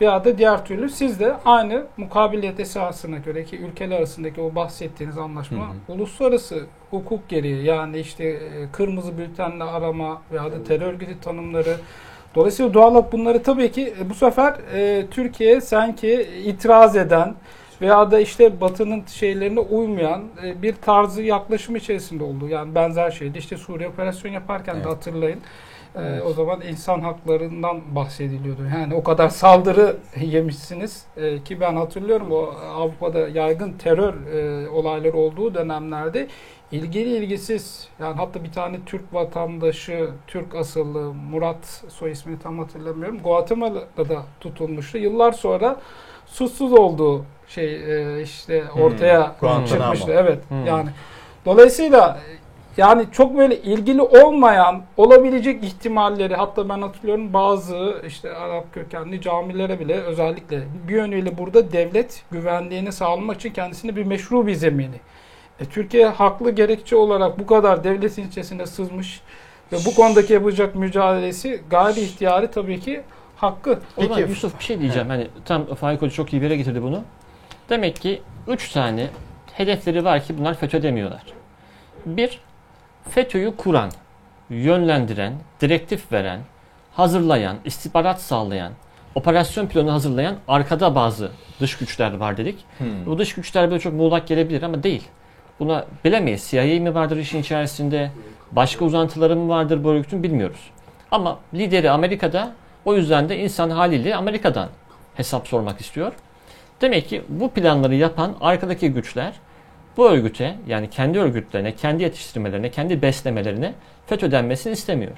[0.00, 5.18] veya da diğer türlü siz de aynı mukabiliyet esasına göre ki ülkeler arasındaki o bahsettiğiniz
[5.18, 5.92] anlaşma Hı hı.
[5.92, 11.76] uluslararası hukuk gereği yani işte e, kırmızı bültenle arama veya da terör örgütü tanımları
[12.34, 17.34] Dolayısıyla doğal olarak bunları tabii ki e, bu sefer e, Türkiye sanki itiraz eden
[17.80, 22.48] veya da işte Batı'nın şeylerine uymayan e, bir tarzı yaklaşım içerisinde oldu.
[22.48, 23.38] Yani benzer şeydi.
[23.38, 24.84] İşte Suriye operasyon yaparken Evet.
[24.84, 25.40] de hatırlayın.
[25.96, 28.62] E, o zaman insan haklarından bahsediliyordu.
[28.78, 35.16] Yani o kadar saldırı yemişsiniz e, ki ben hatırlıyorum o Avrupa'da yaygın terör e, olayları
[35.16, 36.28] olduğu dönemlerde
[36.72, 43.18] ilgili ilgisiz yani hatta bir tane Türk vatandaşı Türk asıllı Murat soy ismini tam hatırlamıyorum
[43.22, 44.98] Guatemala'da da tutulmuştu.
[44.98, 45.76] Yıllar sonra
[46.26, 50.12] suçsuz olduğu şey e, işte ortaya Hmm, çıkmıştı.
[50.12, 50.38] Evet.
[50.48, 50.66] Hmm.
[50.66, 50.88] Yani
[51.46, 52.18] dolayısıyla
[52.76, 59.80] yani çok böyle ilgili olmayan olabilecek ihtimalleri hatta ben hatırlıyorum bazı işte Arap kökenli camilere
[59.80, 65.00] bile özellikle bir yönüyle burada devlet güvenliğini sağlamak için kendisine bir meşru bir zemini.
[65.60, 69.20] E, Türkiye haklı gerekçe olarak bu kadar devletin içerisine sızmış
[69.72, 73.02] ve bu konudaki yapacak mücadelesi gayri ihtiyari tabii ki
[73.36, 73.80] hakkı.
[73.96, 75.08] O zaman Peki- Yusuf bir şey diyeceğim.
[75.08, 77.02] Hani tam Faik Hoca çok iyi bir yere getirdi bunu.
[77.68, 79.06] Demek ki üç tane
[79.52, 81.22] hedefleri var ki bunlar FETÖ demiyorlar.
[82.06, 82.40] Bir,
[83.10, 83.90] FETÖ'yü kuran,
[84.50, 86.40] yönlendiren, direktif veren,
[86.92, 88.72] hazırlayan, istihbarat sağlayan,
[89.14, 92.64] operasyon planı hazırlayan arkada bazı dış güçler var dedik.
[92.78, 93.06] Hmm.
[93.06, 95.08] Bu dış güçler böyle çok muğlak gelebilir ama değil.
[95.60, 96.48] Buna bilemeyiz.
[96.50, 98.10] CIA mi vardır işin içerisinde?
[98.52, 100.70] Başka uzantıları mı vardır bu örgütün bilmiyoruz.
[101.10, 104.68] Ama lideri Amerika'da o yüzden de insan haliyle Amerika'dan
[105.14, 106.12] hesap sormak istiyor.
[106.80, 109.32] Demek ki bu planları yapan arkadaki güçler
[109.96, 113.74] bu örgüte yani kendi örgütlerine, kendi yetiştirmelerine, kendi beslemelerine
[114.06, 115.12] FETÖ denmesini istemiyor.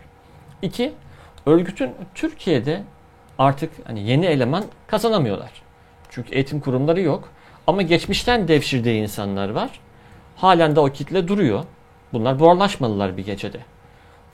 [0.62, 0.92] İki,
[1.46, 2.83] örgütün Türkiye'de
[3.38, 5.50] artık hani yeni eleman kazanamıyorlar.
[6.11, 7.29] Çünkü eğitim kurumları yok.
[7.66, 9.70] Ama geçmişten devşirdiği insanlar var.
[10.40, 11.64] Halen de o kitle duruyor.
[12.12, 13.59] Bunlar buharlaşmalılar bir gecede.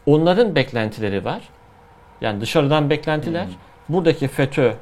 [0.07, 1.41] Onların beklentileri var.
[2.21, 3.47] Yani dışarıdan beklentiler.
[3.89, 4.73] Buradaki FETÖ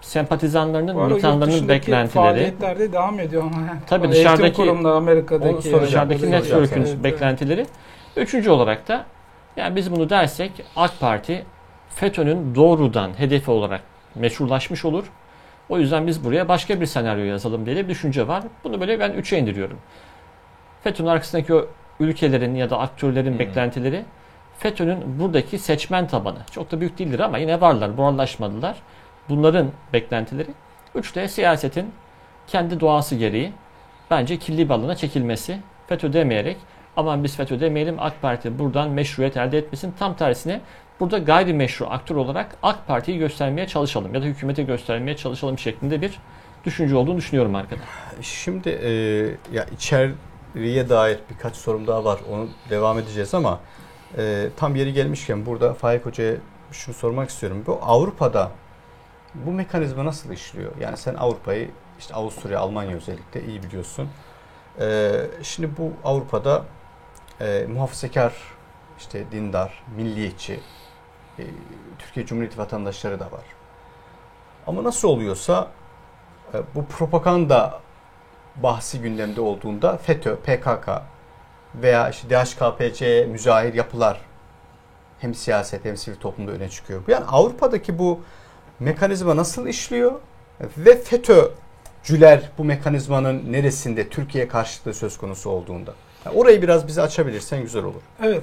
[0.00, 2.08] sempatizanlarının, yurt militanlarının beklentileri.
[2.08, 3.66] Faaliyetler de devam ediyor ama.
[3.66, 3.80] yani.
[3.86, 5.68] Tabii dışarıdaki- kurumları Amerika'daki.
[5.70, 6.10] Soracağım.
[6.10, 6.80] Dışarıdaki network'ün.
[6.82, 7.66] Evet, beklentileri.
[8.16, 9.04] Üçüncü olarak da
[9.56, 11.44] yani biz bunu dersek AK Parti
[11.88, 13.80] FETÖ'nün doğrudan hedefi olarak
[14.14, 15.04] meşrulaşmış olur.
[15.68, 18.42] O yüzden biz buraya başka bir senaryo yazalım diye bir düşünce var.
[18.64, 19.78] Bunu böyle ben üçe indiriyorum.
[20.86, 21.66] FETÖ'nün arkasındaki o
[22.00, 23.38] ülkelerin ya da aktörlerin Hmm.
[23.38, 24.04] beklentileri
[24.58, 26.38] FETÖ'nün buradaki seçmen tabanı.
[26.50, 28.76] Çok da büyük değildir ama yine varlar, buharlaşmadılar.
[29.28, 30.48] Bunların beklentileri.
[30.94, 31.92] Üç de siyasetin
[32.46, 33.52] kendi doğası gereği
[34.10, 35.58] bence kirli bir alana çekilmesi.
[35.86, 36.56] FETÖ demeyerek
[36.96, 39.94] aman biz FETÖ demeyelim AK Parti buradan meşruiyet elde etmesin.
[39.98, 40.60] Tam tersine
[41.00, 46.18] burada gayrimeşru aktör olarak AK Parti'yi göstermeye çalışalım ya da hükümeti göstermeye çalışalım şeklinde bir
[46.64, 47.80] düşünce olduğunu düşünüyorum arkada.
[48.22, 48.90] Şimdi e,
[49.56, 49.66] ya
[50.56, 52.20] içeriye dair birkaç sorum daha var.
[52.32, 53.60] Onu devam edeceğiz ama
[54.18, 56.36] Ee, tam yeri gelmişken burada Faik Hoca'ya
[56.72, 57.64] şunu sormak istiyorum.
[57.66, 58.50] Bu Avrupa'da
[59.34, 60.72] bu mekanizma nasıl işliyor?
[60.80, 64.08] Yani sen Avrupa'yı işte Avusturya, Almanya özellikle iyi biliyorsun.
[64.80, 66.64] Ee, şimdi bu Avrupa'da
[67.40, 68.32] e, muhafazakar,
[68.98, 70.60] işte dindar, milliyetçi,
[71.38, 71.44] e,
[71.98, 73.44] Türkiye Cumhuriyeti vatandaşları da var.
[74.66, 75.68] Ama nasıl oluyorsa
[76.54, 77.80] e, bu propaganda
[78.62, 80.88] bahsi gündemde olduğunda FETÖ, PKK
[81.74, 84.20] veya işte DHKPC müzahir yapılar
[85.18, 87.02] hem siyaset hem sivil toplumda öne çıkıyor.
[87.08, 88.20] Yani Avrupa'daki bu
[88.80, 90.12] mekanizma nasıl işliyor
[90.78, 95.94] ve FETÖ'cüler bu mekanizmanın neresinde Türkiye karşıtlığı söz konusu olduğunda.
[96.24, 98.02] Yani orayı biraz bize açabilirsen güzel olur.
[98.22, 98.42] Evet.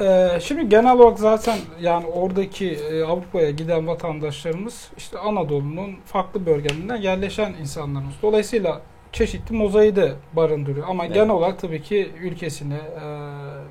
[0.00, 6.96] Ee, şimdi genel olarak zaten yani oradaki e, Avrupa'ya giden vatandaşlarımız işte Anadolu'nun farklı bölgelerinden
[6.96, 8.14] yerleşen insanlarımız.
[8.22, 8.80] Dolayısıyla
[9.12, 10.88] çeşitli mozaiği de barındırıyor.
[10.88, 11.14] Ama Evet.
[11.14, 13.04] genel olarak tabii ki ülkesine e,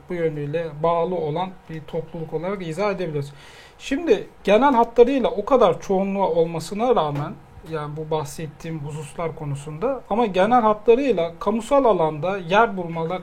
[0.10, 3.34] bu yönüyle bağlı olan bir topluluk olarak izah edebiliyoruz.
[3.80, 7.34] Şimdi genel hatlarıyla o kadar çoğunluğa olmasına rağmen
[7.71, 13.21] yani bu bahsettiğim hususlar konusunda ama genel hatlarıyla kamusal alanda yer bulmalar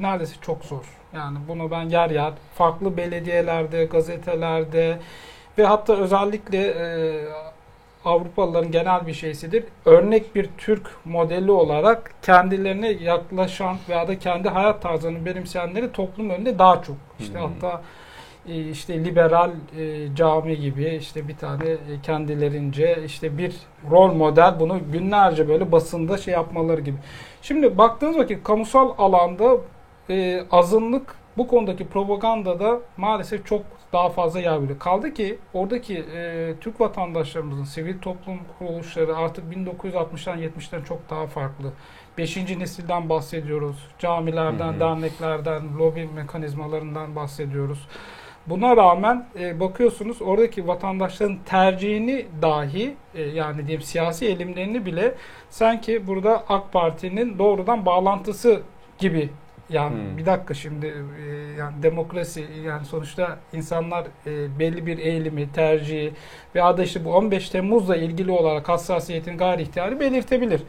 [0.00, 0.84] neredeyse çok zor.
[1.14, 4.98] Yani bunu ben yer yer farklı belediyelerde, gazetelerde
[5.58, 7.24] ve hatta özellikle e,
[8.04, 9.64] Avrupalıların genel bir şeysidir.
[9.84, 16.58] Örnek bir Türk modeli olarak kendilerine yaklaşan veya da kendi hayat tarzını benimseyenleri toplum önünde
[16.58, 16.96] daha çok.
[17.20, 17.42] İşte hı.
[17.42, 17.82] hatta
[18.48, 23.54] e, işte liberal e, cami gibi işte bir tane e, kendilerince işte bir
[23.90, 26.96] rol model bunu günlerce böyle basında şey yapmaları gibi.
[27.42, 29.56] Şimdi baktığınız vakit kamusal alanda
[30.10, 33.62] e, azınlık bu konudaki propagandada maalesef çok
[33.94, 34.78] daha fazla yer veriyor.
[34.78, 41.72] Kaldı ki oradaki e, Türk vatandaşlarımızın sivil toplum kuruluşları artık 1960'tan 70'ten çok daha farklı.
[42.18, 43.76] Beşinci nesilden bahsediyoruz.
[43.98, 44.80] Camilerden, Hı hı.
[44.80, 47.88] derneklerden, lobi mekanizmalarından bahsediyoruz.
[48.46, 55.14] Buna rağmen e, bakıyorsunuz oradaki vatandaşların tercihini dahi e, yani diyeyim siyasi eğilimlerini bile
[55.50, 58.62] sanki burada AK Parti'nin doğrudan bağlantısı
[58.98, 59.30] gibi
[59.70, 60.18] yani Hmm.
[60.18, 61.24] bir dakika şimdi e,
[61.58, 66.12] yani demokrasi yani sonuçta insanlar e, belli bir eğilimi, tercihi
[66.54, 70.62] veya da işte bu 15 Temmuz'la ilgili olarak hassasiyetin gayri ihtiyarı belirtebilir.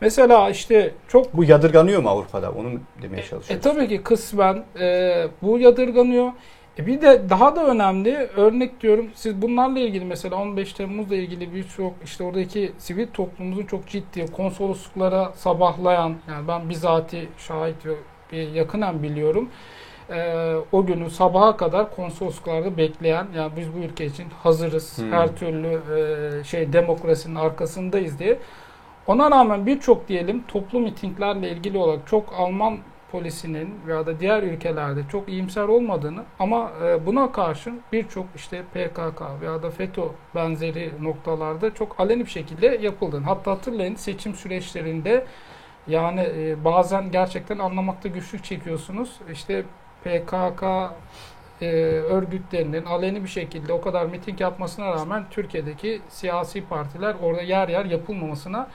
[0.00, 2.50] Mesela işte çok Bu yadırganıyor mu Avrupa'da?
[2.52, 2.68] Onu
[3.02, 3.64] demeye e çalışıyoruz.
[3.64, 6.32] tabii ki kısmen e, bu yadırganıyor.
[6.78, 11.54] E bir de daha da önemli örnek diyorum siz bunlarla ilgili mesela 15 Temmuz'la ilgili
[11.54, 17.92] birçok işte oradaki sivil toplumumuzun çok ciddi konsolosluklara sabahlayan yani ben bizatihi şahit ve
[18.32, 19.48] bir yakından biliyorum.
[20.10, 25.12] E, o günün sabaha kadar konsolosluklarda bekleyen yani biz bu ülke için hazırız Hmm.
[25.12, 25.80] her türlü
[26.40, 28.38] e, şey demokrasinin arkasındayız diye.
[29.06, 32.78] Ona rağmen birçok diyelim toplu mitinglerle ilgili olarak çok Alman
[33.12, 39.22] polisinin veya da diğer ülkelerde çok iyimser olmadığını ama e, buna karşın birçok işte PKK
[39.40, 40.02] veya da FETÖ
[40.34, 43.24] benzeri noktalarda çok aleni bir şekilde yapıldığını.
[43.24, 45.26] Hatta hatırlayın seçim süreçlerinde
[45.86, 49.10] yani e, bazen gerçekten anlamakta güçlük çekiyorsunuz.
[49.32, 49.62] İşte
[50.04, 50.62] PKK
[51.62, 51.66] e,
[52.10, 57.84] örgütlerinin aleni bir şekilde o kadar miting yapmasına rağmen Türkiye'deki siyasi partiler orada yer yer
[57.84, 58.68] yapılmamasına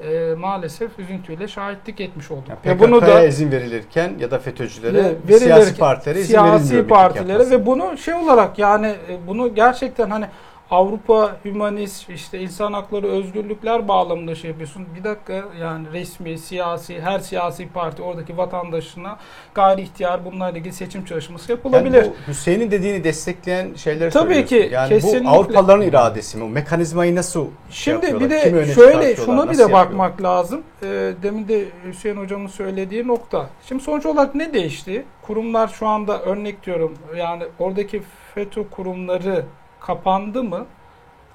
[0.00, 2.48] e, maalesef üzüntüyle şahitlik etmiş olduk.
[2.48, 6.28] Yani ve bunu PKK'ya da izin verilirken ya da FETÖ'cülere Ve siyasi verilirken- partilere izin
[6.28, 10.26] siyasi verilmiyor miting partilere ve bunu şey olarak yani e, bunu gerçekten hani
[10.70, 14.86] Avrupa hümanist işte insan hakları özgürlükler bağlamında şey yapıyorsun.
[14.98, 19.18] Bir dakika yani resmi, siyasi, her siyasi parti oradaki vatandaşına
[19.54, 22.02] gayri ihtiyar bunlarla ilgili seçim çalışması yapılabilir.
[22.02, 25.24] Yani bu Hüseyin'in dediğini destekleyen şeyler Tabii ki, Yani kesinlikle.
[25.24, 26.44] bu Avrupalıların iradesi mi?
[26.44, 28.42] O mekanizmayı nasıl şey Şimdi bir yapıyorlar?
[28.42, 30.62] Kimi de şöyle şuna bir de bakmak lazım.
[30.82, 33.46] Ee, demin de Hüseyin hocamın söylediği nokta.
[33.68, 35.04] Şimdi sonuç olarak ne değişti?
[35.22, 38.02] Kurumlar şu anda örnek diyorum yani oradaki
[38.34, 39.44] FETÖ kurumları
[39.80, 40.66] kapandı mı?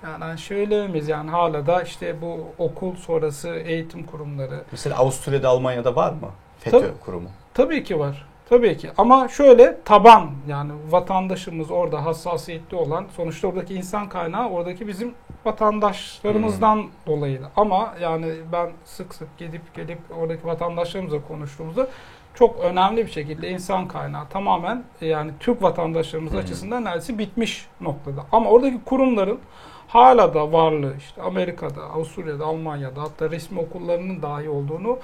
[0.03, 4.63] Yani hani şöyle miyiz yani hala da işte bu okul sonrası eğitim kurumları.
[4.71, 6.29] Mesela Avusturya'da, Almanya'da var mı
[6.59, 6.99] FETÖ Tabii.
[7.05, 7.29] kurumu?
[7.53, 8.25] Tabii ki var.
[8.49, 14.87] Tabii ki ama şöyle taban yani vatandaşımız orada hassasiyetli olan sonuçta oradaki insan kaynağı oradaki
[14.87, 15.13] bizim
[15.45, 17.51] vatandaşlarımızdan dolayı da.
[17.55, 21.87] Ama yani ben sık sık gidip gelip oradaki vatandaşlarımızla konuştuğumuzda
[22.33, 26.37] çok önemli bir şekilde insan kaynağı tamamen e, yani Türk vatandaşlarımız Hı.
[26.37, 28.25] açısından neredeyse bitmiş noktada.
[28.31, 29.39] Ama oradaki kurumların
[29.87, 34.97] hala da varlığı işte Amerika'da, Avusturya'da, Almanya'da hatta resmi okullarının dahi olduğunu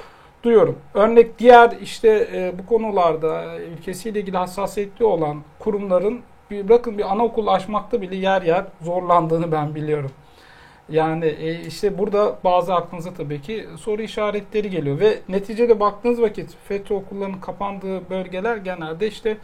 [0.43, 0.77] duyuyorum.
[0.93, 7.11] Örnek diğer işte e, bu konularda e, ülkesiyle ilgili hassasiyetli olan kurumların bir bırakın bir
[7.11, 10.11] anaokul açmakta bile yer yer zorlandığını ben biliyorum.
[10.91, 16.55] Yani e, işte burada bazı aklınıza tabii ki soru işaretleri geliyor ve neticede baktığınız vakit
[16.67, 19.37] FETÖ okullarının kapandığı bölgeler genelde işte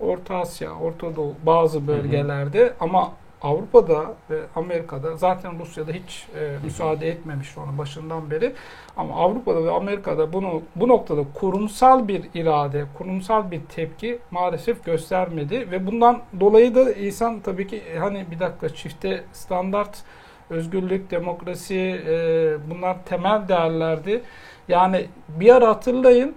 [0.00, 7.08] Orta Asya, Orta Doğu bazı bölgelerde ama Avrupa'da ve Amerika'da zaten Rusya'da hiç e, müsaade
[7.08, 8.52] etmemiş onu başından beri.
[8.96, 15.70] Ama Avrupa'da ve Amerika'da bunu bu noktada kurumsal bir irade, kurumsal bir tepki maalesef göstermedi
[15.70, 20.02] ve bundan dolayı da insan tabii ki e, hani bir dakika çifte standart,
[20.50, 24.22] özgürlük, demokrasi e, bunlar temel değerlerdi.
[24.68, 26.34] Yani bir ara hatırlayın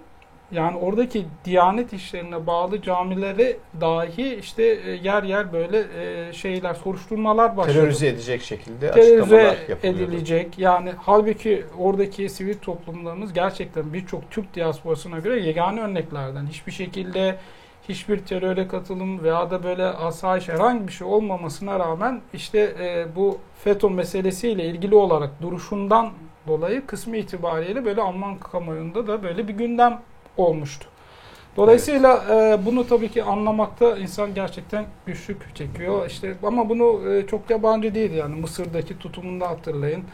[0.52, 7.56] yani oradaki Diyanet işlerine bağlı camilere dahi işte e, yer yer böyle e, şeyler, soruşturmalar
[7.56, 7.74] başladı.
[7.74, 10.58] Terörize edecek şekilde Terörize edilecek.
[10.58, 16.46] Yani halbuki oradaki sivil toplumlarımız gerçekten birçok Türk diasporasına göre yegane örneklerden.
[16.46, 17.36] Hiçbir şekilde
[17.88, 23.38] hiçbir teröre katılım veya da böyle asayiş herhangi bir şey olmamasına rağmen işte e, bu
[23.64, 26.10] FETÖ meselesiyle ilgili olarak duruşundan
[26.46, 30.00] dolayı kısmı itibariyle böyle Alman kamuoyunda da böyle bir gündem
[30.36, 30.86] olmuştu.
[31.56, 36.06] Dolayısıyla e, bunu tabii ki anlamakta insan gerçekten güçlük çekiyor.
[36.06, 40.04] İşte ama bunu e, çok yabancı değil yani Mısır'daki tutumunda hatırlayın.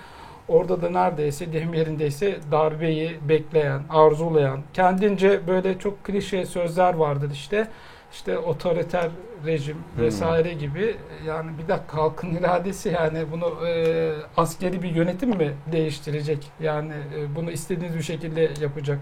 [0.48, 7.68] Orada da neredeyse deyim yerindeyse darbeyi bekleyen, arzulayan, kendince böyle çok klişe sözler vardır işte.
[8.12, 9.10] İşte otoriter
[9.46, 10.02] rejim Hmm.
[10.04, 16.50] vesaire gibi yani bir dakika halkın iradesi yani bunu e, askeri bir yönetim mi değiştirecek?
[16.60, 18.98] Yani e, bunu istediğiniz bir şekilde yapacak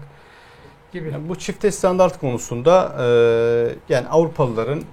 [0.93, 1.11] gibi.
[1.11, 3.05] Yani bu çifte standart konusunda e,
[3.93, 4.83] yani Avrupalıların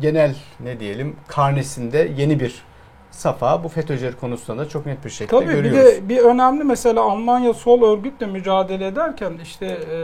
[0.00, 2.62] genel ne diyelim karnesinde yeni bir
[3.16, 5.80] safa bu FETÖ'cüler konusunda da çok net bir şekilde Tabii bir görüyoruz.
[5.92, 9.96] de bir önemli mesela Almanya sol örgütle mücadele ederken işte e,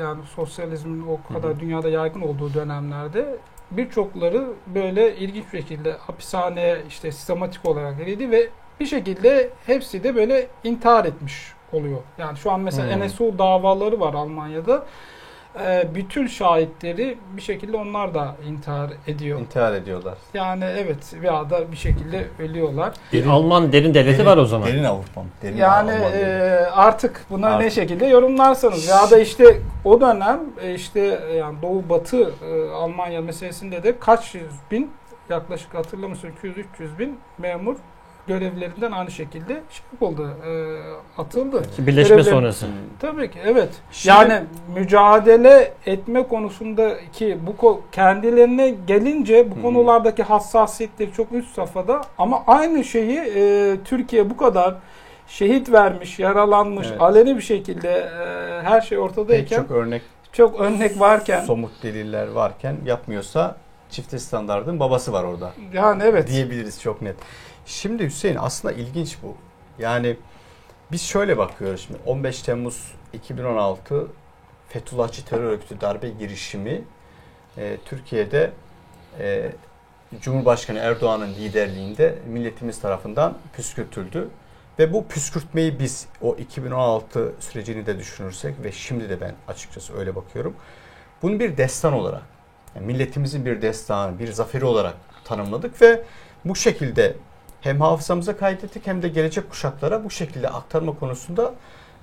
[0.00, 1.60] yani sosyalizmin o kadar Hı hı.
[1.60, 3.36] dünyada yaygın olduğu dönemlerde
[3.70, 8.48] birçokları böyle ilginç bir şekilde hapishaneye işte sistematik olarak verildi ve
[8.80, 11.98] bir şekilde hepsi de böyle intihar etmiş oluyor.
[12.18, 13.06] Yani şu an mesela Hmm.
[13.06, 14.86] NSU davaları var Almanya'da.
[15.60, 19.40] E, bütün şahitleri bir şekilde onlar da intihar ediyor.
[19.40, 20.14] İntihar ediyorlar.
[20.34, 22.92] Yani evet veya da bir şekilde ölüyorlar.
[23.12, 24.68] Bir Alman derin devleti var o zaman.
[24.68, 25.22] Derin Avrupa?
[25.42, 27.72] Derin Yani Alman e, artık buna ne Artık.
[27.72, 33.20] şekilde yorumlarsanız ya da işte o dönem e, işte e, yani Doğu Batı e, Almanya
[33.20, 34.90] meselesinde de kaç yüz bin
[35.30, 37.76] yaklaşık hatırlamıyorsun 200-300 bin memur
[38.26, 40.52] görevlerinden aynı şekilde şey yapıldı, e,
[41.20, 41.62] atıldı.
[41.78, 42.66] Birleşme Görevleri- sonrası.
[43.00, 43.68] Tabii ki evet.
[43.90, 44.40] Şimdi- yani
[44.74, 49.62] mücadele etme konusundaki bu kendilerine gelince bu hı.
[49.62, 54.74] konulardaki hassasiyetleri çok üst safhada ama aynı şeyi e, Türkiye bu kadar
[55.28, 57.00] şehit vermiş, yaralanmış, Evet.
[57.00, 62.28] aleni bir şekilde e, her şey Pek ortadayken çok örnek çok örnek varken somut deliller
[62.28, 63.56] varken yapmıyorsa
[63.90, 65.50] çifte standardın babası var orada.
[65.72, 66.28] yani evet.
[66.28, 67.16] diyebiliriz çok net.
[67.66, 69.36] Şimdi Hüseyin aslında ilginç bu.
[69.78, 70.16] Yani
[70.92, 74.06] biz şöyle bakıyoruz şimdi 15 Temmuz 2016
[74.68, 76.82] Fethullahçı terör örgütü darbe girişimi
[77.58, 78.50] e, Türkiye'de
[79.18, 79.52] e,
[80.20, 84.28] Cumhurbaşkanı Erdoğan'ın liderliğinde milletimiz tarafından püskürtüldü.
[84.78, 90.14] Ve bu püskürtmeyi biz o 2016 sürecini de düşünürsek ve şimdi de ben açıkçası öyle
[90.14, 90.56] bakıyorum.
[91.22, 92.22] Bunu bir destan olarak,
[92.76, 94.94] yani milletimizin bir destanı, bir zaferi olarak
[95.24, 96.04] tanımladık ve
[96.44, 97.16] bu şekilde
[97.62, 101.54] hem hafızamıza kaydettik hem de gelecek kuşaklara bu şekilde aktarma konusunda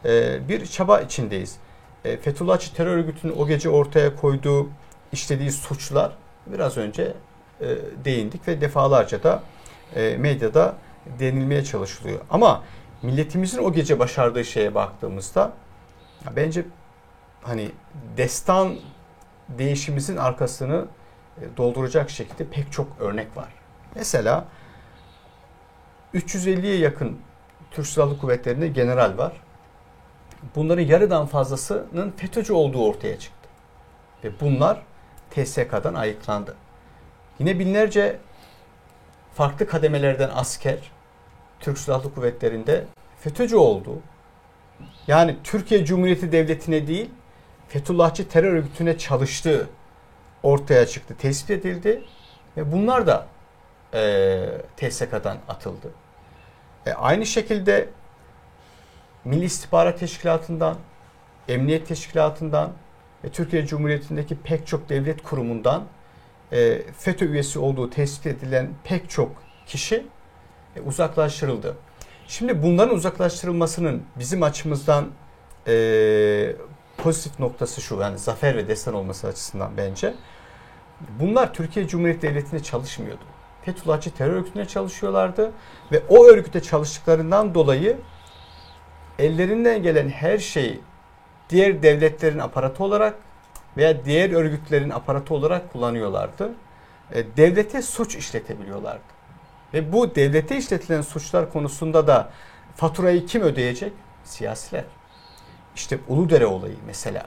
[0.05, 1.57] e, bir çaba içindeyiz.
[2.05, 4.69] E, Fethullahçı terör örgütünün o gece ortaya koyduğu,
[5.11, 6.11] işlediği suçlar
[6.45, 7.13] biraz önce
[7.61, 7.67] e,
[8.05, 9.43] değindik ve defalarca da
[9.95, 10.75] e, medyada
[11.19, 12.19] denilmeye çalışılıyor.
[12.29, 12.63] Ama
[13.01, 15.51] milletimizin o gece başardığı şeye baktığımızda
[16.35, 16.65] bence
[17.41, 17.71] hani
[18.17, 18.75] destan
[19.49, 20.85] değişimimizin arkasını
[21.41, 23.49] e, dolduracak şekilde pek çok örnek var.
[23.95, 24.45] Mesela
[26.13, 27.17] 350'ye yakın
[27.71, 29.33] Türk Silahlı Kuvvetleri'nde general var.
[30.55, 33.49] Bunların yarıdan fazlasının FETÖ'cü olduğu ortaya çıktı.
[34.23, 34.81] Ve bunlar
[35.31, 36.55] TSK'dan ayıklandı.
[37.39, 38.19] Yine binlerce
[39.33, 40.91] farklı kademelerden asker
[41.59, 42.85] Türk Silahlı Kuvvetleri'nde
[43.19, 43.99] FETÖ'cü oldu.
[45.07, 47.09] Yani Türkiye Cumhuriyeti Devleti'ne değil
[47.67, 49.69] Fethullahçı terör örgütüne çalıştığı
[50.43, 52.03] ortaya çıktı, tespit edildi
[52.57, 53.27] ve bunlar da
[53.93, 55.91] e, TSK'dan atıldı.
[56.85, 57.89] E, aynı şekilde
[59.25, 60.77] Milli İstihbarat Teşkilatı'ndan,
[61.47, 62.73] Emniyet Teşkilatı'ndan
[63.23, 65.85] ve Türkiye Cumhuriyeti'ndeki pek çok devlet kurumundan
[66.51, 69.31] e, FETÖ üyesi olduğu tespit edilen pek çok
[69.67, 70.05] kişi
[70.75, 71.75] e, uzaklaştırıldı.
[72.27, 75.09] Şimdi bunların uzaklaştırılmasının bizim açımızdan
[75.67, 76.55] e,
[76.97, 80.13] pozitif noktası şu yani zafer ve destan olması açısından bence.
[81.19, 83.23] Bunlar Türkiye Cumhuriyeti Devleti'nde çalışmıyordu.
[83.65, 85.51] Fethullahçı terör örgütüne çalışıyorlardı
[85.91, 87.97] ve o örgüte çalıştıklarından dolayı
[89.19, 90.81] ellerinden gelen her şeyi
[91.49, 93.15] diğer devletlerin aparatı olarak
[93.77, 96.51] veya diğer örgütlerin aparatı olarak kullanıyorlardı.
[97.11, 99.19] E, devlete suç işletebiliyorlardı.
[99.73, 102.31] Ve bu devlete işletilen suçlar konusunda da
[102.75, 103.93] faturayı kim ödeyecek?
[104.23, 104.83] Siyasiler.
[105.75, 107.25] İşte Uludere olayı mesela.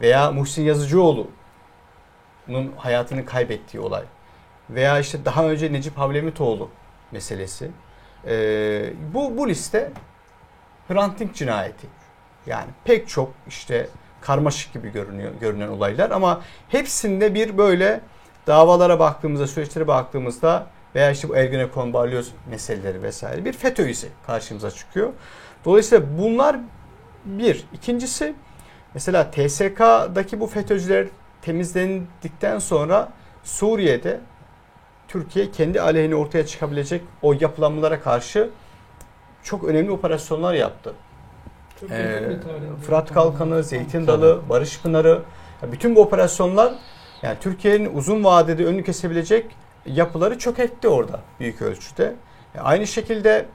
[0.00, 4.04] Veya Muhsin Yazıcıoğlu'nun hayatını kaybettiği olay.
[4.74, 6.68] Veya işte daha önce Necip Havlemitoğlu
[7.12, 7.70] meselesi.
[8.26, 9.90] Ee, bu, bu liste
[10.88, 11.86] Hrant Dink cinayeti.
[12.46, 13.88] Yani pek çok işte
[14.20, 18.00] karmaşık gibi görünüyor görünen olaylar ama hepsinde bir böyle
[18.46, 24.70] davalara baktığımızda, süreçlere baktığımızda veya işte bu Ergenekon, Balyoz meseleleri vesaire bir FETÖ izi karşımıza
[24.70, 25.12] çıkıyor.
[25.64, 26.56] Dolayısıyla bunlar
[27.24, 27.64] bir.
[27.72, 28.34] İkincisi
[28.94, 31.06] mesela TSK'daki bu FETÖ'cüler
[31.42, 33.12] temizlendikten sonra
[33.44, 34.20] Suriye'de
[35.12, 38.50] Türkiye kendi aleyhine ortaya çıkabilecek o yapılanmalara karşı
[39.42, 40.94] çok önemli operasyonlar yaptı.
[41.90, 42.20] Ee,
[42.86, 45.22] Fırat Kalkanı, Zeytin Dalı, Barış Pınarı
[45.62, 46.74] bütün bu operasyonlar
[47.22, 49.46] yani Türkiye'nin uzun vadede önünü kesebilecek
[49.86, 52.14] yapıları çökertti orada büyük ölçüde.
[52.54, 53.46] E, aynı şekilde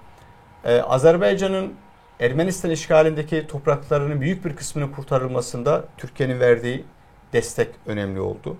[0.66, 1.74] e, Azerbaycan'ın
[2.20, 6.86] Ermenistan işgalindeki topraklarının büyük bir kısmının kurtarılmasında Türkiye'nin verdiği
[7.34, 8.58] destek önemli oldu.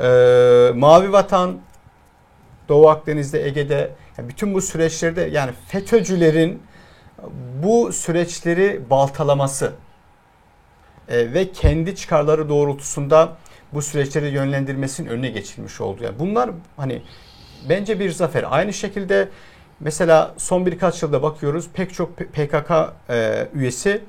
[0.00, 0.08] E,
[0.74, 1.58] Mavi Vatan,
[2.68, 6.62] Doğu Akdeniz'de, Ege'de bütün bu süreçlerde yani FETÖ'cülerin
[7.62, 9.72] bu süreçleri baltalaması
[11.08, 13.36] e, ve kendi çıkarları doğrultusunda
[13.72, 16.04] bu süreçleri yönlendirmesinin önüne geçilmiş oldu.
[16.04, 17.02] Yani bunlar hani
[17.68, 18.44] bence bir zafer.
[18.50, 19.28] Aynı şekilde
[19.80, 22.70] mesela son birkaç yılda bakıyoruz pek çok PKK
[23.10, 24.02] e, üyesi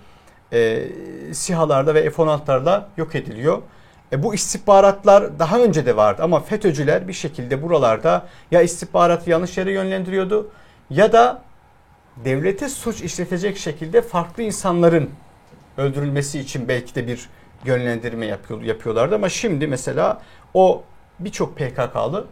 [0.54, 0.88] e,
[1.34, 3.62] SİHA'larda ve F-16'larda yok ediliyor.
[4.12, 9.58] E, bu istihbaratlar daha önce de vardı ama FETÖ'cüler bir şekilde buralarda ya istihbaratı yanlış
[9.58, 10.52] yere yönlendiriyordu
[10.90, 11.42] ya da
[12.26, 15.10] devlete suç işletecek şekilde farklı insanların
[15.78, 17.30] öldürülmesi için belki de bir
[17.66, 20.22] yönlendirme yapıyor, yapıyorlardı ama şimdi mesela
[20.54, 20.84] o
[21.20, 22.28] birçok PKK'lı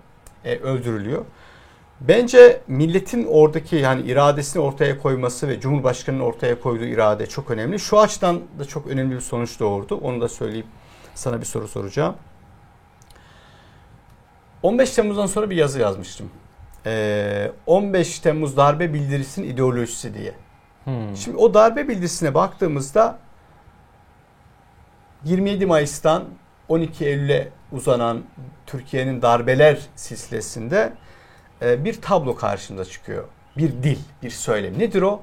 [0.45, 1.25] e, öldürülüyor.
[2.01, 7.80] Bence milletin oradaki yani iradesini ortaya koyması ve Cumhurbaşkanı'nın ortaya koyduğu irade çok önemli.
[7.80, 9.95] Şu açıdan da çok önemli bir sonuç doğurdu.
[9.95, 10.65] Onu da söyleyip
[11.18, 12.15] sana bir soru soracağım.
[14.63, 16.30] 15 Temmuz'dan sonra bir yazı yazmıştım.
[16.86, 20.34] Ee, 15 Temmuz darbe bildirisinin ideolojisi diye.
[20.84, 21.15] Hmm.
[21.15, 23.20] Şimdi o darbe bildirisine baktığımızda
[25.24, 26.24] 27 Mayıs'tan
[26.68, 28.24] 12 Eylül'e uzanan
[28.65, 30.93] Türkiye'nin darbeler silsilesinde
[31.61, 33.28] e, bir tablo karşımıza çıkıyor.
[33.57, 34.80] Bir dil, bir söylem.
[34.80, 35.22] Nedir o?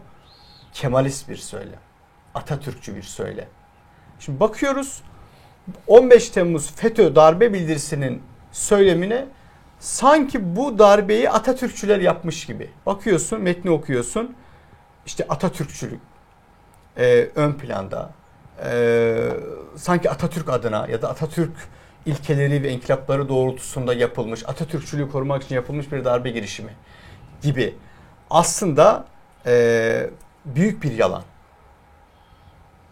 [0.73, 1.81] Kemalist bir söylem.
[2.35, 3.49] Atatürkçü bir söylem.
[4.19, 5.03] Şimdi bakıyoruz
[5.87, 9.27] 15 Temmuz FETÖ darbe bildirisinin söylemine
[9.79, 12.71] sanki bu darbeyi Atatürkçüler yapmış gibi.
[12.87, 14.35] Bakıyorsun, metni okuyorsun.
[15.07, 16.01] İşte Atatürkçülük
[16.99, 18.11] e, ön planda.
[18.65, 19.17] E,
[19.77, 21.53] sanki Atatürk adına ya da Atatürk
[22.07, 26.73] ilkeleri ve inkılapları doğrultusunda yapılmış, Atatürkçülüğü korumak için yapılmış bir darbe girişimi
[27.43, 27.75] gibi.
[28.31, 29.05] Aslında
[29.47, 30.11] e,
[30.45, 31.23] büyük bir yalan.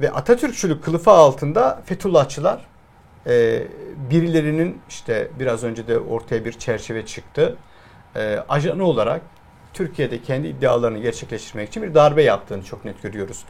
[0.03, 2.67] Ve Atatürkçülük kılıfı altında Fethullahçılar
[3.27, 3.63] e,
[4.11, 7.57] birilerinin işte biraz önce de ortaya bir çerçeve çıktı.
[8.17, 9.23] E, ajanı olarak
[9.73, 13.45] Türkiye'de kendi iddialarını gerçekleştirmek için bir darbe yaptığını çok net görüyoruz.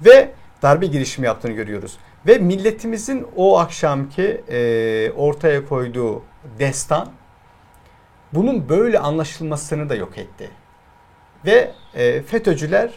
[0.00, 0.30] Ve
[0.62, 1.98] darbe girişimi yaptığını görüyoruz.
[2.26, 6.22] Ve milletimizin o akşamki e, ortaya koyduğu
[6.58, 7.08] destan
[8.32, 10.50] bunun böyle anlaşılmasını da yok etti.
[11.46, 12.90] Ve e, FETÖ'cüler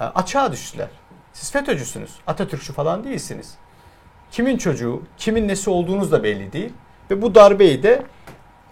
[0.00, 0.88] e, açığa düştüler.
[1.32, 2.10] Siz FETÖ'cüsünüz.
[2.26, 3.54] Atatürkçü falan değilsiniz.
[4.30, 6.72] Kimin çocuğu, kimin nesi olduğunuz da belli değil.
[7.10, 8.02] Ve bu darbeyi de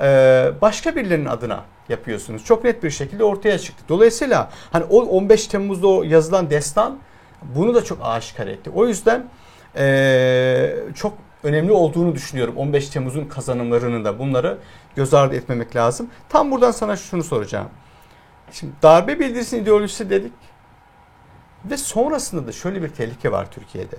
[0.00, 2.44] e, başka birilerinin adına yapıyorsunuz.
[2.44, 3.84] Çok net bir şekilde ortaya çıktı.
[3.88, 6.98] Dolayısıyla hani o 15 Temmuz'da yazılan destan
[7.42, 8.70] bunu da çok aşikar etti.
[8.74, 9.26] O yüzden
[9.76, 12.56] e, çok önemli olduğunu düşünüyorum.
[12.56, 14.58] 15 Temmuz'un kazanımlarını da bunları
[14.96, 16.11] göz ardı etmemek lazım.
[16.28, 17.68] Tam buradan sana şunu soracağım.
[18.52, 20.32] Şimdi darbe bildirisinin ideolojisi dedik.
[21.64, 23.96] Ve sonrasında da şöyle bir tehlike var Türkiye'de.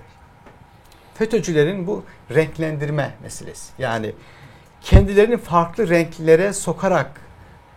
[1.14, 2.04] FETÖ'cülerin bu
[2.34, 3.72] renklendirme meselesi.
[3.78, 4.14] Yani
[4.80, 7.20] kendilerini farklı renklere sokarak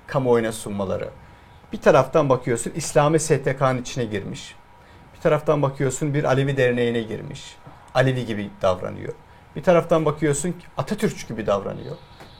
[0.07, 1.09] kamuoyuna sunmaları.
[1.73, 4.55] Bir taraftan bakıyorsun İslami STK'nın içine girmiş.
[5.15, 7.55] Bir taraftan bakıyorsun bir Alevi derneğine girmiş.
[7.93, 9.13] Alevi gibi davranıyor.
[9.55, 11.95] Bir taraftan bakıyorsun ki Atatürkçü gibi davranıyor.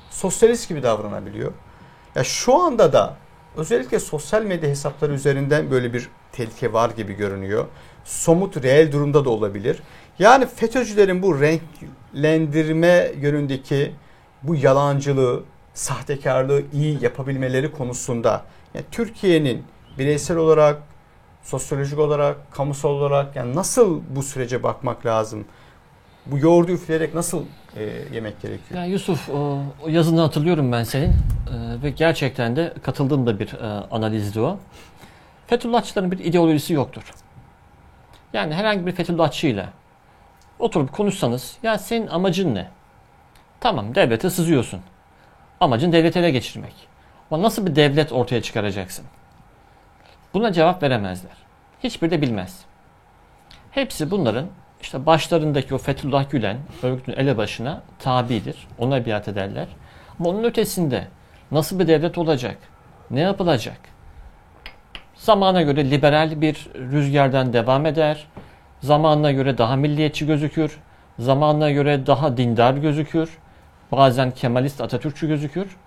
[0.10, 1.52] Sosyalist gibi davranabiliyor.
[2.16, 3.18] Ya şu anda da
[3.58, 7.66] özellikle sosyal medya hesapları üzerinden böyle bir tehlike var gibi görünüyor.
[8.03, 9.80] Somut, reel durumda da olabilir.
[10.20, 13.91] Yani FETÖ'cülerin bu renklendirme yönündeki
[14.43, 15.43] bu yalancılığı,
[15.74, 19.64] sahtekarlığı iyi yapabilmeleri konusunda yani Türkiye'nin
[19.97, 20.82] bireysel olarak,
[21.43, 25.45] sosyolojik olarak, kamusal olarak yani nasıl bu sürece bakmak lazım?
[26.26, 27.44] Bu yoğurdu üfleyerek nasıl
[27.76, 28.80] e, yemek gerekiyor?
[28.80, 31.14] Ya Yusuf o, yazını hatırlıyorum ben senin
[31.46, 34.58] Ee, ve gerçekten de katıldığım da bir e, analizdi o.
[35.48, 37.04] Fethullahçıların bir ideolojisi yoktur.
[38.34, 39.70] Yani herhangi bir Fethullahçıyla
[40.60, 42.68] oturup konuşsanız ya senin amacın ne?
[43.60, 44.82] Tamam devlete sızıyorsun.
[45.60, 46.74] Amacın devleti ele geçirmek.
[47.32, 49.06] Ama nasıl bir devlet ortaya çıkaracaksın?
[50.34, 51.38] Buna cevap veremezler.
[51.84, 52.60] Hiçbiri de bilmez.
[53.72, 54.48] Hepsi bunların
[54.86, 58.68] işte başlarındaki o Fethullah Gülen örgütün elebaşına tabidir.
[58.78, 59.68] Ona biat ederler.
[60.20, 61.08] Ama onun ötesinde
[61.52, 62.58] nasıl bir devlet olacak?
[63.12, 63.78] Ne yapılacak?
[65.16, 68.28] Zamana göre liberal bir rüzgardan devam eder.
[68.82, 70.80] Zamanına göre daha milliyetçi gözükür.
[71.20, 73.38] Zamanına göre daha dindar gözükür.
[73.92, 75.78] Bazen Kemalist Atatürkçü gözükür.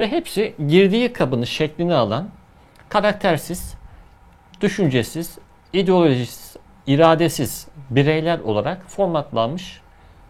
[0.00, 2.28] Ve hepsi girdiği kabını şeklini alan
[2.88, 3.74] karaktersiz,
[4.60, 5.38] düşüncesiz,
[5.72, 9.80] ideolojisiz, iradesiz bireyler olarak formatlanmış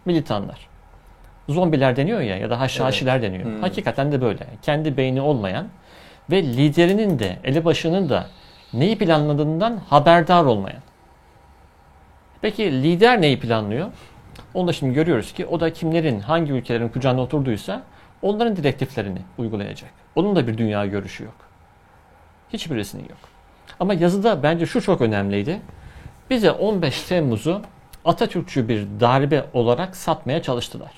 [0.05, 0.67] militanlar.
[1.49, 3.45] Zombiler deniyor ya ya da haşhaşiler deniyor.
[3.45, 3.61] Hmm.
[3.61, 4.47] Hakikaten de böyle.
[4.61, 5.67] Kendi beyni olmayan
[6.31, 8.27] ve liderinin de elebaşının da
[8.73, 10.81] neyi planladığından haberdar olmayan.
[12.41, 13.87] Peki lider neyi planlıyor?
[14.53, 17.83] Onu da şimdi görüyoruz ki o da kimlerin, hangi ülkelerin kucağına oturduysa
[18.21, 19.89] onların direktiflerini uygulayacak.
[20.15, 21.35] Onun da bir dünya görüşü yok.
[22.53, 23.17] Hiçbirisinin yok.
[23.79, 25.61] Ama yazıda bence şu çok önemliydi.
[26.31, 27.61] Bize 15 Temmuz'u
[28.05, 30.91] Atatürkçü bir darbe olarak satmaya çalıştılar.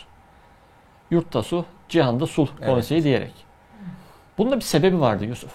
[1.11, 2.69] Yurtta sulh, cihanda sulh Evet.
[2.69, 3.34] konseyi diyerek.
[4.38, 5.51] Bunun da bir sebebi vardı Yusuf.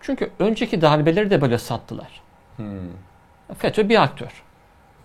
[0.00, 2.20] Çünkü önceki darbeleri de böyle sattılar.
[2.56, 2.66] Hmm.
[3.58, 4.42] FETÖ bir aktör.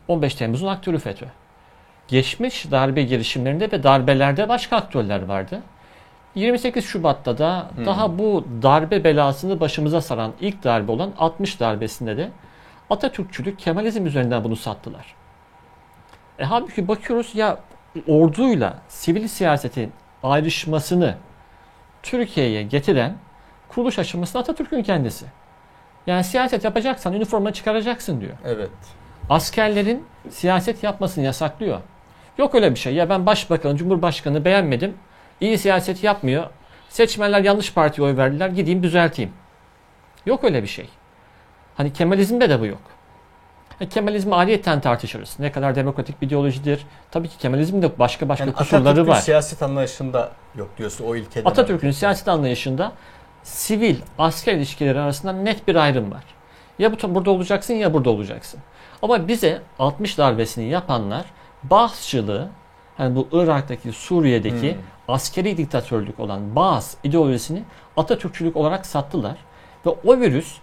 [0.07, 1.25] 15 Temmuz'un aktörü FETÖ.
[2.07, 5.61] Geçmiş darbe girişimlerinde ve darbelerde başka aktörler vardı.
[6.35, 7.85] 28 Şubat'ta da Hmm.
[7.85, 12.31] daha bu darbe belasını başımıza saran ilk darbe olan 60 darbesinde de
[12.89, 15.15] Atatürkçülük, Kemalizm üzerinden bunu sattılar.
[16.39, 17.57] E halbuki bakıyoruz ya
[18.07, 19.91] orduyla sivil siyasetin
[20.23, 21.15] ayrışmasını
[22.03, 23.15] Türkiye'ye getiren
[23.69, 25.25] kuruluş aşamasında Atatürk'ün kendisi.
[26.07, 28.69] Yani siyaset yapacaksan üniforma çıkaracaksın diyor Evet.
[29.29, 31.79] askerlerin siyaset yapmasını yasaklıyor.
[32.37, 32.93] Yok öyle bir şey.
[32.95, 34.97] Ya ben başbakanı, cumhurbaşkanı beğenmedim.
[35.41, 36.49] iyi siyaset yapmıyor.
[36.89, 38.49] Seçmenler yanlış partiye oy verdiler.
[38.49, 39.33] Gideyim düzelteyim.
[40.25, 40.89] Yok öyle bir şey.
[41.79, 42.79] Hani Kemalizmde de bu yok.
[43.79, 45.35] Ha, Kemalizmi ayrıyeten tartışırız.
[45.39, 46.85] Ne kadar demokratik bir ideolojidir.
[47.11, 49.15] Tabii ki Kemalizmin de başka başka Yani kusurları Atatürk'ün var.
[49.19, 51.49] siyaset anlayışında yok diyorsun o ilkeden.
[51.49, 52.91] Atatürk'ün siyaset anlayışında
[53.43, 56.23] sivil asker ilişkileri arasında net bir ayrım var.
[56.79, 58.59] Ya bu burada olacaksın ya burada olacaksın.
[59.01, 61.25] Ama bize 60 darbesini yapanlar
[61.63, 62.49] Bağızçılığı
[62.97, 64.81] hani bu Irak'taki Suriye'deki Hmm.
[65.07, 67.63] askeri diktatörlük olan Bağız ideolojisini
[67.97, 69.37] Atatürkçülük olarak sattılar.
[69.85, 70.57] Ve o virüs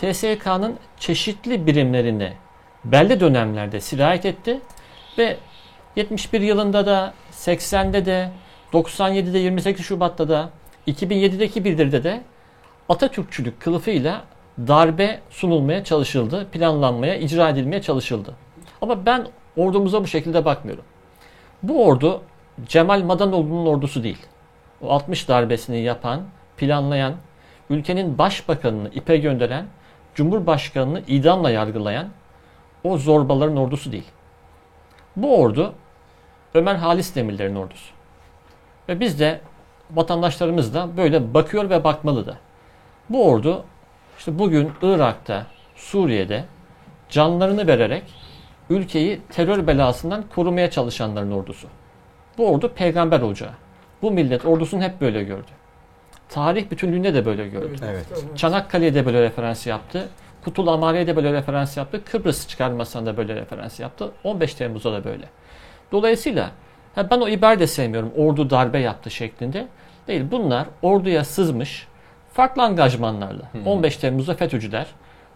[0.00, 2.32] TSK'nın çeşitli birimlerine
[2.84, 4.60] belli dönemlerde sirayet etti
[5.18, 5.36] ve
[5.96, 8.30] 71 yılında da 80'de de
[8.72, 10.50] 97'de 28 Şubat'ta da
[10.86, 12.20] 2007'deki bildiride de
[12.88, 14.24] Atatürkçülük kılıfıyla
[14.58, 18.34] darbe sunulmaya çalışıldı, planlanmaya, icra edilmeye çalışıldı.
[18.82, 19.26] Ama ben
[19.56, 20.84] ordumuza bu şekilde bakmıyorum.
[21.62, 22.22] Bu ordu
[22.66, 24.26] Cemal Madanoğlu'nun ordusu değil.
[24.82, 26.22] O 60 darbesini yapan,
[26.56, 27.14] planlayan,
[27.70, 29.66] ülkenin başbakanını ipe gönderen,
[30.20, 32.08] cumhurbaşkanını idamla yargılayan
[32.84, 34.08] o zorbaların ordusu değil.
[35.16, 35.74] Bu ordu
[36.54, 37.94] Ömer Halis Demirler'in ordusu.
[38.88, 39.40] Ve biz de
[39.90, 42.36] vatandaşlarımız da böyle bakıyor ve bakmalı da.
[43.10, 43.64] Bu ordu
[44.18, 45.46] işte bugün Irak'ta,
[45.76, 46.44] Suriye'de
[47.08, 48.02] canlarını vererek
[48.70, 51.68] ülkeyi terör belasından korumaya çalışanların ordusu.
[52.38, 53.52] Bu ordu peygamber ocağı.
[54.02, 55.59] Bu millet ordusunu hep böyle gördü.
[56.30, 57.76] Tarih bütünlüğünde de böyle gördü.
[57.84, 58.06] Evet.
[58.36, 60.08] Çanakkale'ye de böyle referans yaptı.
[60.44, 62.04] Kutul Amare'ye de böyle referans yaptı.
[62.04, 64.10] Kıbrıs çıkarmasına da böyle referans yaptı.
[64.24, 65.28] 15 Temmuz'da da böyle.
[65.92, 66.50] Dolayısıyla
[66.94, 68.12] ha ben o ibare de sevmiyorum.
[68.16, 69.66] Ordu darbe yaptı şeklinde.
[70.08, 70.24] Değil.
[70.30, 71.88] Bunlar orduya sızmış
[72.32, 73.42] farklı angajmanlarla.
[73.64, 74.86] 15 Temmuz'da FETÖ'cüler.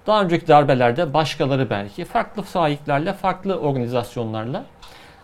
[0.07, 2.05] Daha önceki darbelerde başkaları belki.
[2.05, 4.65] Farklı sahiplerle, farklı organizasyonlarla.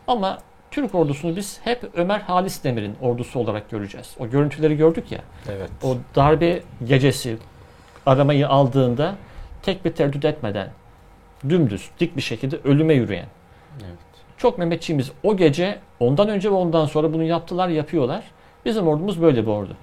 [0.06, 0.38] Ama
[0.70, 4.14] Türk ordusunu biz hep Ömer Halis Demir'in ordusu olarak göreceğiz.
[4.18, 5.20] O görüntüleri gördük ya.
[5.48, 5.70] Evet.
[5.82, 7.36] O darbe gecesi
[8.06, 9.14] aramayı aldığında
[9.62, 10.70] tek bir tereddüt etmeden
[11.48, 13.26] dümdüz dik bir şekilde ölüme yürüyen.
[13.80, 13.98] Evet.
[14.36, 18.24] Çok Mehmetçiğimiz o gece ondan önce ve ondan sonra bunu yaptılar yapıyorlar.
[18.64, 19.76] Bizim ordumuz böyle bir ordu.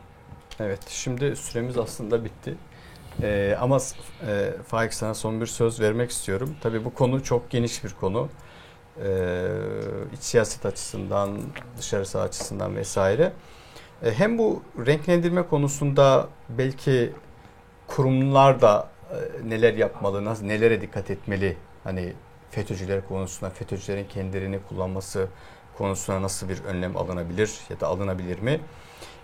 [0.60, 0.80] Evet.
[0.88, 2.56] Şimdi süremiz aslında bitti.
[3.22, 3.78] Ee, ama
[4.28, 6.56] e, Faik sana son bir söz vermek istiyorum.
[6.62, 8.30] Tabii bu konu çok geniş bir konu.
[9.04, 9.48] Ee,
[10.14, 11.38] iç siyaset açısından,
[11.78, 13.34] dışarısı açısından vesaire.
[14.04, 17.14] E, hem bu renklendirme konusunda belki
[17.88, 21.58] kurumlar da e, neler yapmalı, nasıl nelere dikkat etmeli?
[21.84, 22.14] Hani
[22.52, 25.28] FETÖ'cüler konusunda FETÖ'cülerin kendilerini kullanması
[25.78, 28.60] konusuna nasıl bir önlem alınabilir ya da alınabilir mi?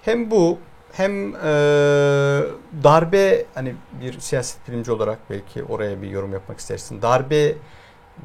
[0.01, 0.57] Hem bu
[0.91, 1.41] hem e,
[2.83, 7.01] darbe hani bir siyaset bilimci olarak belki oraya bir yorum yapmak istersin.
[7.01, 7.55] Darbe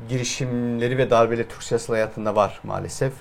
[0.08, 3.12] girişimleri ve darbeleri Türk siyasal hayatında var maalesef.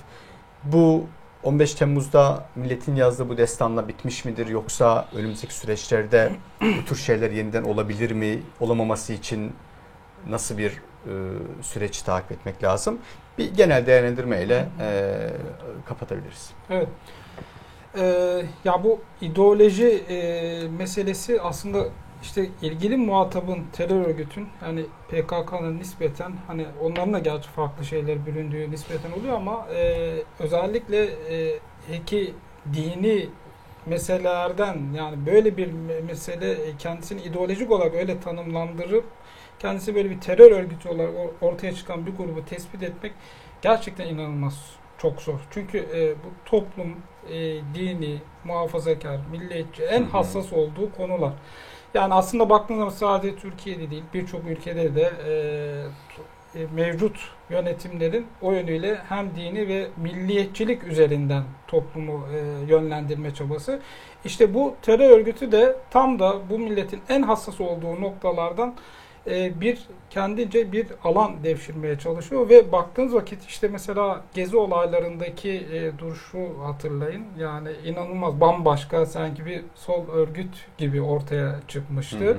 [0.64, 1.06] Bu
[1.42, 7.62] 15 Temmuz'da milletin yazdığı bu destanla bitmiş midir yoksa önümüzdeki süreçlerde bu tür şeyler yeniden
[7.62, 8.42] olabilir mi?
[8.60, 9.52] Olamaması için
[10.28, 11.12] nasıl bir e,
[11.62, 12.98] süreç takip etmek lazım?
[13.38, 15.16] Bir genel değerlendirmeyle e,
[15.86, 16.50] kapatabiliriz.
[16.70, 16.88] Evet.
[17.96, 21.84] Ee, ya bu ideoloji e, meselesi aslında
[22.22, 28.70] işte ilgili muhatabın terör örgütün yani PKK'nın nispeten hani onların da gerçi farklı şeyler büründüğü
[28.70, 30.08] nispeten oluyor ama e,
[30.38, 31.04] özellikle
[31.90, 32.34] e, ki
[32.74, 33.28] dini
[33.86, 35.72] meselelerden yani böyle bir
[36.06, 39.04] mesele e, kendisini ideolojik olarak öyle tanımlandırıp
[39.58, 43.12] kendisi böyle bir terör örgütü olarak ortaya çıkan bir grubu tespit etmek
[43.62, 45.40] gerçekten inanılmaz çok zor.
[45.50, 46.96] Çünkü e, bu toplum
[47.30, 47.34] e,
[47.74, 51.32] dini, muhafazakar, milliyetçi en hassas olduğu konular.
[51.94, 55.32] Yani aslında baktığınızda sadece Türkiye'de değil birçok ülkede de e,
[56.54, 57.16] e, mevcut
[57.50, 62.38] yönetimlerin o yönüyle hem dini ve milliyetçilik üzerinden toplumu e,
[62.72, 63.80] yönlendirme çabası.
[64.24, 68.74] İşte bu terör örgütü de tam da bu milletin en hassas olduğu noktalardan
[69.30, 69.78] e, bir
[70.10, 77.24] kendince bir alan devşirmeye çalışıyor ve baktığınız vakit işte mesela gezi olaylarındaki e, duruşu hatırlayın.
[77.38, 82.24] Yani inanılmaz bambaşka sanki bir sol örgüt gibi ortaya çıkmıştı.
[82.24, 82.36] Hı hı.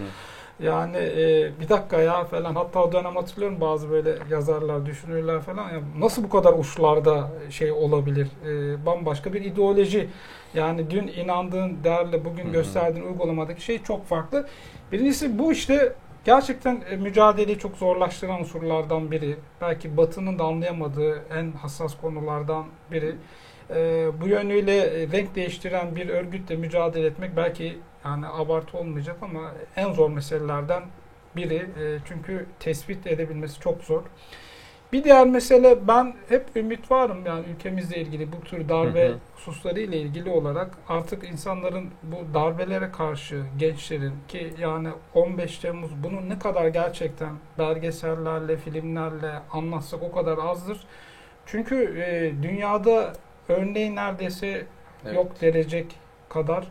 [0.63, 5.63] Yani e, bir dakika ya falan hatta o dönem hatırlıyorum bazı böyle yazarlar düşünürler falan
[5.63, 10.09] ya nasıl bu kadar uçlarda şey olabilir e, bambaşka bir ideoloji
[10.53, 14.47] yani dün inandığın değerle bugün gösterdiğin uygulamadaki şey çok farklı.
[14.91, 15.93] Birincisi bu işte
[16.29, 19.37] gerçekten e, mücadeleyi çok zorlaştıran unsurlardan biri.
[19.61, 23.15] Belki Batı'nın da anlayamadığı en hassas konulardan biri.
[23.69, 29.51] E, bu yönüyle e, renk değiştiren bir örgütle mücadele etmek belki yani abartı olmayacak ama
[29.75, 30.83] en zor meselelerden
[31.35, 31.65] biri.
[32.05, 34.01] Çünkü tespit edebilmesi çok zor.
[34.93, 39.17] Bir diğer mesele ben hep ümit varım yani ülkemizle ilgili bu tür darbe hı hı.
[39.35, 46.29] hususları ile ilgili olarak artık insanların bu darbelere karşı gençlerin ki yani 15 Temmuz bunu
[46.29, 50.79] ne kadar gerçekten belgesellerle, filmlerle anlatsak o kadar azdır.
[51.45, 53.13] Çünkü e, dünyada
[53.49, 54.65] örneği neredeyse
[55.05, 55.15] evet.
[55.15, 55.95] yok derecek
[56.29, 56.67] kadar.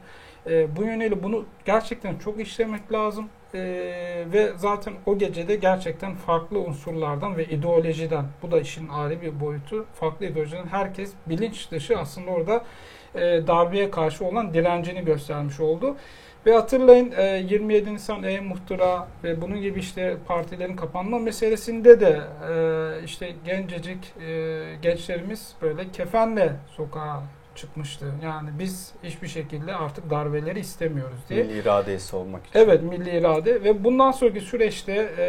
[0.46, 3.28] E, bu yönüyle bunu gerçekten çok işlemek lazım.
[3.54, 3.60] E,
[4.32, 9.86] ve zaten o gecede gerçekten farklı unsurlardan ve ideolojiden, bu da işin ayrı bir boyutu,
[9.94, 12.64] farklı ideolojiden herkes bilinç dışı aslında orada
[13.14, 15.96] e, darbeye karşı olan direncini göstermiş oldu.
[16.46, 17.14] Ve hatırlayın
[17.48, 22.20] 27 Nisan E-Muhtıra ve bunun gibi işte partilerin kapanma meselesinde de
[23.04, 24.14] işte gencecik
[24.82, 27.22] gençlerimiz böyle kefenle sokağa
[27.60, 28.06] çıkmıştı.
[28.24, 31.42] Yani biz hiçbir şekilde artık darbeleri istemiyoruz diye.
[31.42, 32.58] Milli iradesi olmak için.
[32.58, 35.24] Evet milli irade ve bundan sonraki süreçte e,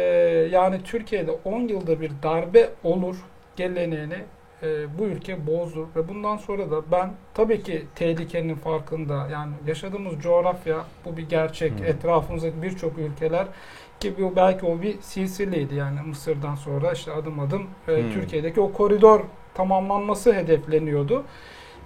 [0.52, 3.16] yani Türkiye'de 10 yılda bir darbe olur
[3.56, 4.18] geleneğini
[4.62, 10.22] e, bu ülke bozdu ve bundan sonra da ben tabii ki tehlikenin farkında yani yaşadığımız
[10.22, 11.84] coğrafya bu bir gerçek hmm.
[11.84, 13.46] etrafımızdaki birçok ülkeler
[14.00, 18.12] ki bu belki o bir silsileydi yani Mısır'dan sonra işte adım adım e, hmm.
[18.12, 19.20] Türkiye'deki o koridor
[19.54, 21.24] tamamlanması hedefleniyordu.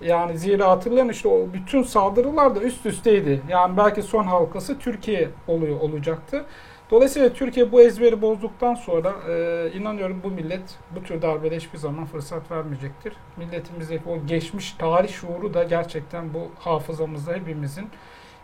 [0.05, 3.43] Yani zira hatırlayın işte o bütün saldırılar da üst üsteydi.
[3.49, 6.45] Yani belki son halkası Türkiye oluyor olacaktı.
[6.91, 12.05] Dolayısıyla Türkiye bu ezberi bozduktan sonra e, inanıyorum bu millet bu tür darbede hiçbir zaman
[12.05, 13.13] fırsat vermeyecektir.
[13.37, 17.89] Milletimizdeki o geçmiş tarih şuuru da gerçekten bu hafızamızda hepimizin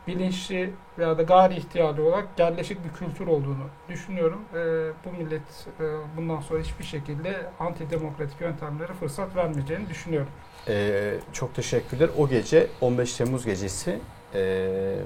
[0.06, 4.40] bilinçli veya da gayri ihtiyarlı olarak yerleşik bir kültür olduğunu düşünüyorum.
[4.54, 4.58] E,
[5.04, 5.84] bu millet e,
[6.16, 10.32] bundan sonra hiçbir şekilde antidemokratik yöntemlere fırsat vermeyeceğini düşünüyorum.
[10.68, 12.10] Ee, çok teşekkürler.
[12.18, 13.98] O gece 15 Temmuz gecesi
[14.34, 14.96] e,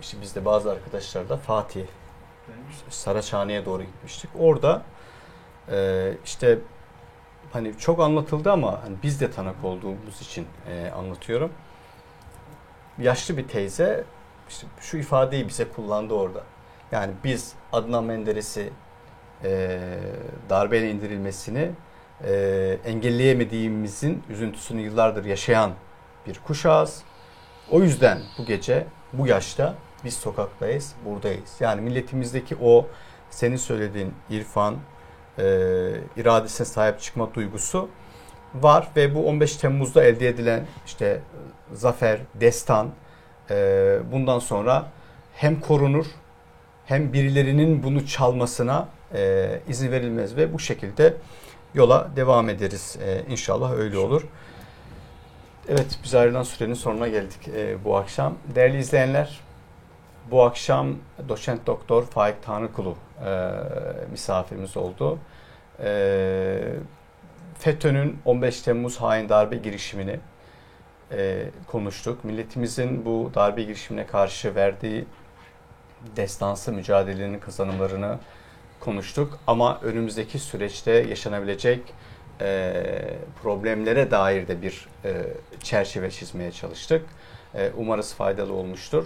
[0.00, 1.84] işte biz de bazı arkadaşlar da Fatih
[2.88, 4.30] Saraçhane'ye doğru gitmiştik.
[4.38, 4.82] Orada
[5.70, 6.58] e, işte
[7.52, 11.52] hani çok anlatıldı ama hani biz de tanık olduğumuz için e, anlatıyorum.
[12.98, 14.04] Yaşlı bir teyze
[14.48, 16.42] işte şu ifadeyi bize kullandı orada.
[16.92, 18.70] Yani biz Adnan Menderes'i
[19.44, 19.80] e,
[20.50, 21.70] darbeyle indirilmesini
[22.24, 25.70] e, engelleyemediğimizin üzüntüsünü yıllardır yaşayan
[26.26, 27.02] bir kuşağız.
[27.70, 31.56] O yüzden bu gece bu yaşta biz sokaktayız, buradayız.
[31.60, 32.86] Yani milletimizdeki o
[33.30, 34.76] senin söylediğin irfan,
[35.38, 35.44] e,
[36.16, 37.88] iradesine sahip çıkma duygusu
[38.54, 41.20] var ve bu 15 Temmuz'da elde edilen işte
[41.72, 42.90] zafer, destan
[43.50, 44.90] e, bundan sonra
[45.34, 46.06] hem korunur
[46.86, 51.14] hem birilerinin bunu çalmasına e, izin verilmez ve bu şekilde
[51.74, 52.96] yola devam ederiz.
[53.06, 54.22] E, inşallah öyle olur.
[55.68, 58.34] Evet biz ayrılan sürenin sonuna geldik e, bu akşam.
[58.54, 59.40] Değerli izleyenler
[60.30, 60.96] bu akşam
[61.28, 62.96] doçent doktor Faik Tanrıkulu
[63.26, 63.50] e,
[64.10, 65.18] misafirimiz oldu.
[65.82, 66.60] E,
[67.58, 70.20] FETÖ'nün 15 Temmuz hain darbe girişimini
[71.12, 72.24] e, konuştuk.
[72.24, 75.04] Milletimizin bu darbe girişimine karşı verdiği
[76.16, 78.18] destansı mücadelenin kazanımlarını
[78.84, 79.38] konuştuk.
[79.46, 81.80] Ama önümüzdeki süreçte yaşanabilecek
[82.40, 82.84] e,
[83.42, 85.12] problemlere dair de bir e,
[85.62, 87.06] çerçeve çizmeye çalıştık.
[87.54, 89.04] E, umarız faydalı olmuştur.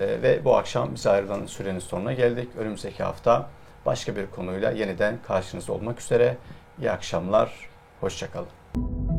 [0.00, 2.48] E, ve bu akşam bize ayrılan sürenin sonuna geldik.
[2.58, 3.50] Önümüzdeki hafta
[3.86, 6.36] başka bir konuyla yeniden karşınızda olmak üzere.
[6.78, 7.68] İyi akşamlar,
[8.00, 9.17] hoşçakalın.